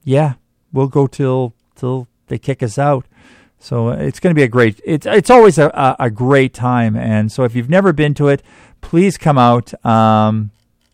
yeah, 0.05 0.35
we'll 0.71 0.87
go 0.87 1.07
till 1.07 1.53
till 1.75 2.07
they 2.27 2.37
kick 2.37 2.63
us 2.63 2.77
out. 2.77 3.05
So 3.65 3.89
uh, 3.89 3.93
it's 3.93 4.19
going 4.19 4.29
to 4.29 4.39
be 4.39 4.43
a 4.43 4.47
great. 4.47 4.79
It's 4.85 5.07
it's 5.07 5.31
always 5.31 5.57
a, 5.57 5.69
a, 5.69 5.95
a 6.05 6.09
great 6.11 6.53
time, 6.53 6.95
and 6.95 7.31
so 7.31 7.45
if 7.45 7.55
you've 7.55 7.69
never 7.69 7.93
been 7.93 8.13
to 8.13 8.27
it, 8.27 8.43
please 8.81 9.17
come 9.17 9.39
out. 9.39 9.73
Um, 9.83 10.51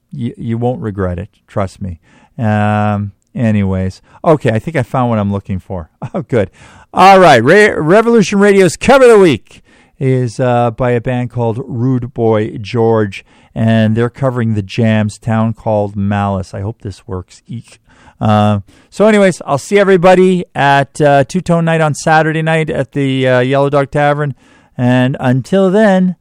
you 0.10 0.34
you 0.38 0.58
won't 0.58 0.82
regret 0.82 1.20
it. 1.20 1.30
Trust 1.48 1.82
me. 1.82 2.00
Um, 2.38 3.12
anyways, 3.36 4.02
okay, 4.24 4.52
I 4.52 4.60
think 4.60 4.78
I 4.78 4.84
found 4.84 5.10
what 5.10 5.20
I'm 5.20 5.34
looking 5.34 5.60
for. 5.60 5.90
Oh, 6.14 6.22
good. 6.22 6.50
All 6.94 7.20
right, 7.20 7.44
Re- 7.44 7.72
Revolution 7.72 8.40
Radio's 8.40 8.78
cover 8.78 9.04
of 9.04 9.12
the 9.12 9.20
week 9.20 9.62
is 10.00 10.40
uh, 10.40 10.72
by 10.72 10.92
a 10.92 11.02
band 11.02 11.30
called 11.30 11.58
Rude 11.68 12.14
Boy 12.14 12.58
George, 12.58 13.26
and 13.54 13.98
they're 13.98 14.10
covering 14.10 14.54
the 14.54 14.62
Jams 14.62 15.18
town 15.18 15.54
called 15.54 15.98
Malice. 15.98 16.54
I 16.54 16.62
hope 16.62 16.82
this 16.82 17.06
works. 17.06 17.44
Eek. 17.48 17.81
Uh, 18.22 18.60
so, 18.92 19.08
anyways, 19.08 19.42
I'll 19.46 19.58
see 19.58 19.80
everybody 19.80 20.46
at 20.54 21.02
uh, 21.02 21.24
Two 21.24 21.42
Tone 21.42 21.66
Night 21.66 21.82
on 21.82 21.96
Saturday 21.96 22.44
night 22.44 22.70
at 22.70 22.92
the 22.92 23.28
uh, 23.28 23.40
Yellow 23.40 23.72
Dog 23.72 23.90
Tavern. 23.90 24.36
And 24.78 25.18
until 25.20 25.72
then, 25.72 26.16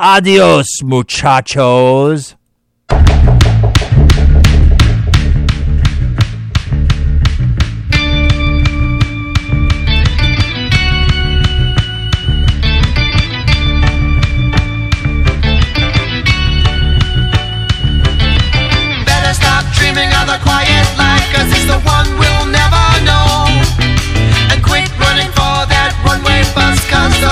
adios, 0.00 0.82
muchachos. 0.82 2.36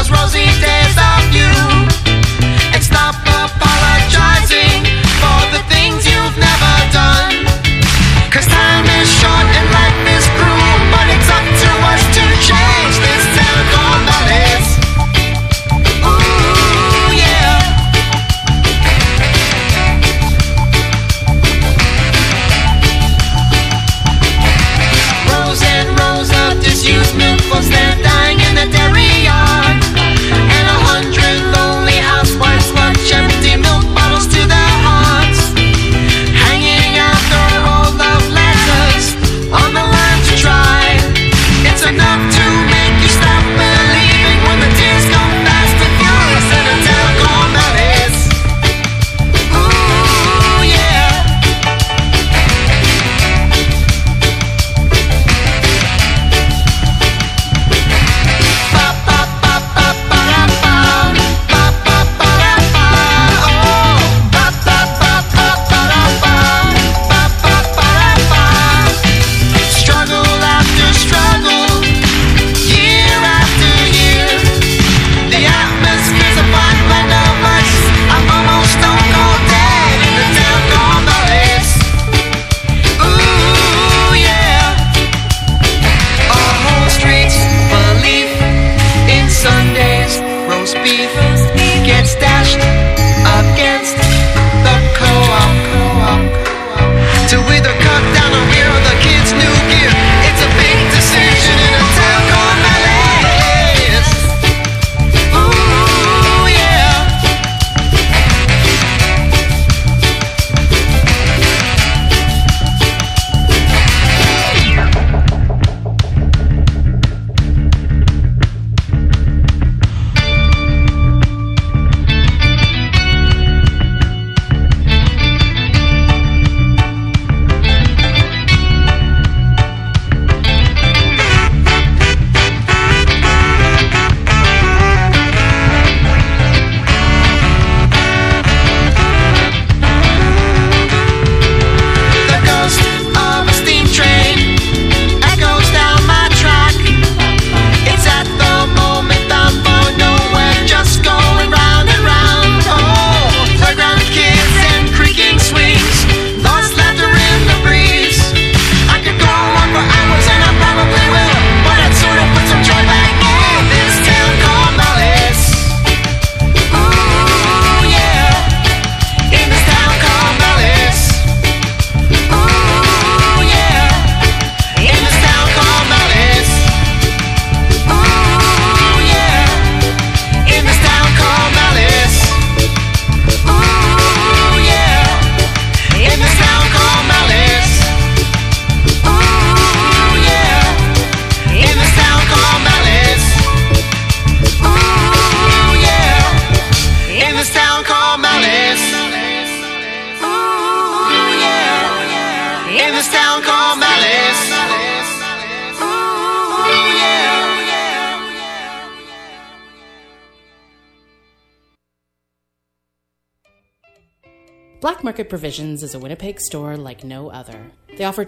Those 0.01 0.11
rosy 0.11 0.47
days 0.61 0.97
are 0.97 1.21
few. 1.31 1.53
And 2.73 2.83
stop 2.83 3.17
apologizing 3.27 4.60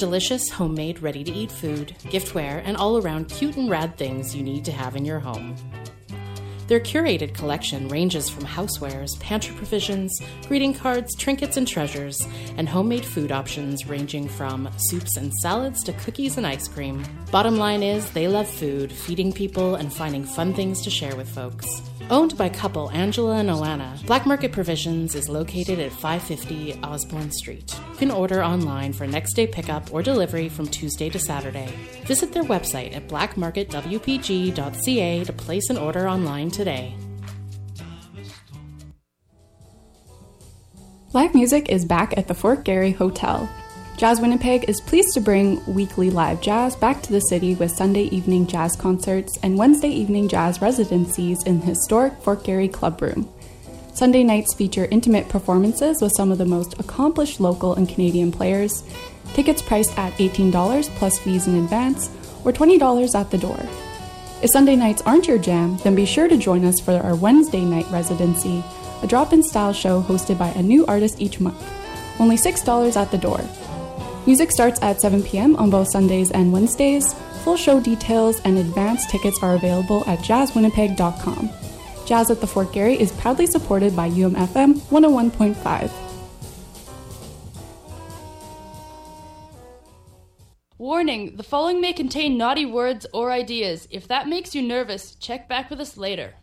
delicious, 0.03 0.51
homemade, 0.51 1.01
ready 1.01 1.23
to 1.23 1.31
eat 1.31 1.49
food, 1.49 1.95
giftware, 2.07 2.61
and 2.65 2.77
all 2.77 2.99
around 2.99 3.29
cute 3.29 3.57
and 3.57 3.71
rad 3.71 3.97
things 3.97 4.35
you 4.35 4.43
need 4.43 4.65
to 4.65 4.73
have 4.73 4.97
in 4.97 5.05
your 5.05 5.21
home. 5.21 5.55
Their 6.67 6.81
curated 6.81 7.35
collection 7.35 7.87
ranges 7.87 8.29
from 8.29 8.45
housewares, 8.45 9.17
pantry 9.21 9.55
provisions, 9.55 10.13
greeting 10.49 10.75
cards, 10.75 11.15
trinkets 11.15 11.57
and 11.57 11.69
treasures, 11.69 12.21
and 12.57 12.69
homemade 12.69 13.05
food 13.05 13.31
options 13.31 13.87
ranging 13.87 14.27
from 14.29 14.69
soups 14.77 15.17
and 15.17 15.33
salads 15.35 15.85
to 15.85 15.93
cookies 15.93 16.37
and 16.37 16.49
ice 16.49 16.67
cream. 16.67 17.05
Bottom 17.31 17.57
line 17.57 17.85
is, 17.85 18.11
they 18.11 18.27
love 18.27 18.49
food, 18.49 18.91
feeding 18.91 19.33
people, 19.33 19.77
and 19.77 19.93
finding 19.93 20.25
fun 20.25 20.53
things 20.53 20.83
to 20.83 20.91
share 20.91 21.15
with 21.15 21.29
folks. 21.29 21.92
Owned 22.13 22.37
by 22.37 22.51
couple 22.51 22.91
Angela 22.91 23.37
and 23.37 23.49
Alana, 23.49 24.05
Black 24.05 24.27
Market 24.27 24.53
Provisions 24.53 25.15
is 25.15 25.31
located 25.31 25.79
at 25.79 25.93
550 25.93 26.79
Osborne 26.83 27.31
Street. 27.31 27.75
You 27.93 27.97
can 27.97 28.11
order 28.11 28.45
online 28.45 28.93
for 28.93 29.07
next 29.07 29.33
day 29.33 29.47
pickup 29.47 29.95
or 29.95 30.03
delivery 30.03 30.51
from 30.51 30.67
Tuesday 30.67 31.09
to 31.09 31.19
Saturday. 31.19 31.73
Visit 32.05 32.33
their 32.33 32.43
website 32.43 32.95
at 32.95 33.09
blackmarketwpg.ca 33.09 35.25
to 35.25 35.33
place 35.33 35.71
an 35.71 35.79
order 35.79 36.07
online 36.07 36.51
today. 36.51 36.95
Live 41.15 41.35
music 41.35 41.71
is 41.71 41.87
back 41.87 42.19
at 42.19 42.29
the 42.29 42.35
Fort 42.35 42.63
Garry 42.63 42.93
Hotel. 42.93 43.49
Jazz 44.03 44.21
Winnipeg 44.21 44.69
is 44.69 44.81
pleased 44.81 45.15
to 45.15 45.21
bring 45.21 45.65
weekly 45.65 46.11
live 46.11 46.41
jazz 46.41 46.75
back 46.75 47.03
to 47.03 47.13
the 47.13 47.21
city 47.21 47.55
with 47.55 47.71
Sunday 47.71 48.03
evening 48.07 48.49
jazz 48.49 48.75
concerts 48.75 49.39
and 49.45 49.57
Wednesday 49.57 49.91
evening 49.91 50.27
jazz 50.27 50.61
residencies 50.61 51.45
in 51.45 51.61
the 51.61 51.67
historic 51.67 52.13
Fort 52.15 52.43
Garry 52.43 52.67
Club 52.67 53.01
Room. 53.01 53.33
Sunday 53.95 54.25
nights 54.25 54.55
feature 54.55 54.89
intimate 54.91 55.29
performances 55.29 56.03
with 56.03 56.11
some 56.17 56.33
of 56.33 56.39
the 56.39 56.45
most 56.45 56.81
accomplished 56.81 57.39
local 57.39 57.77
and 57.77 57.89
Canadian 57.89 58.33
players. 58.33 58.83
Tickets 59.35 59.63
priced 59.63 59.97
at 59.97 60.13
$18 60.15 60.83
plus 60.97 61.21
fees 61.21 61.47
in 61.47 61.63
advance 61.63 62.11
or 62.45 62.51
$20 62.51 63.15
at 63.15 63.31
the 63.31 63.39
door. 63.39 63.61
If 64.43 64.51
Sunday 64.51 64.75
nights 64.75 65.03
aren't 65.03 65.29
your 65.29 65.39
jam, 65.39 65.77
then 65.85 65.95
be 65.95 66.07
sure 66.07 66.27
to 66.27 66.37
join 66.37 66.65
us 66.65 66.81
for 66.81 66.99
our 66.99 67.15
Wednesday 67.15 67.65
night 67.65 67.87
residency, 67.93 68.65
a 69.01 69.07
drop 69.07 69.33
in 69.33 69.45
style 69.45 69.73
show 69.73 70.03
hosted 70.03 70.41
by 70.41 70.49
a 70.49 70.61
new 70.61 70.85
artist 70.87 71.21
each 71.21 71.39
month. 71.39 71.63
Only 72.19 72.37
$6 72.37 72.97
at 72.97 73.13
the 73.13 73.19
door. 73.19 73.41
Music 74.27 74.53
starts 74.53 74.81
at 74.83 75.01
7 75.01 75.23
p.m. 75.23 75.57
on 75.57 75.69
both 75.69 75.91
Sundays 75.91 76.31
and 76.31 76.53
Wednesdays. 76.53 77.13
Full 77.43 77.57
show 77.57 77.81
details 77.81 78.41
and 78.45 78.57
advance 78.57 79.05
tickets 79.11 79.43
are 79.43 79.57
available 79.57 80.05
at 80.07 80.21
jazzwinnipeg.com. 80.21 81.51
Jazz 82.07 82.31
at 82.31 82.41
the 82.41 82.47
Fort 82.47 82.73
Garry 82.73 83.01
is 83.01 83.11
proudly 83.13 83.47
supported 83.47 83.97
by 83.97 84.11
UMFM 84.11 84.75
101.5. 84.75 85.91
Warning 90.79 91.37
the 91.37 91.43
following 91.45 91.81
may 91.81 91.93
contain 91.93 92.37
naughty 92.37 92.67
words 92.67 93.07
or 93.13 93.31
ideas. 93.31 93.87
If 93.91 94.09
that 94.09 94.29
makes 94.29 94.55
you 94.55 94.63
nervous, 94.63 95.15
check 95.17 95.49
back 95.49 95.71
with 95.71 95.81
us 95.81 95.97
later. 95.97 96.35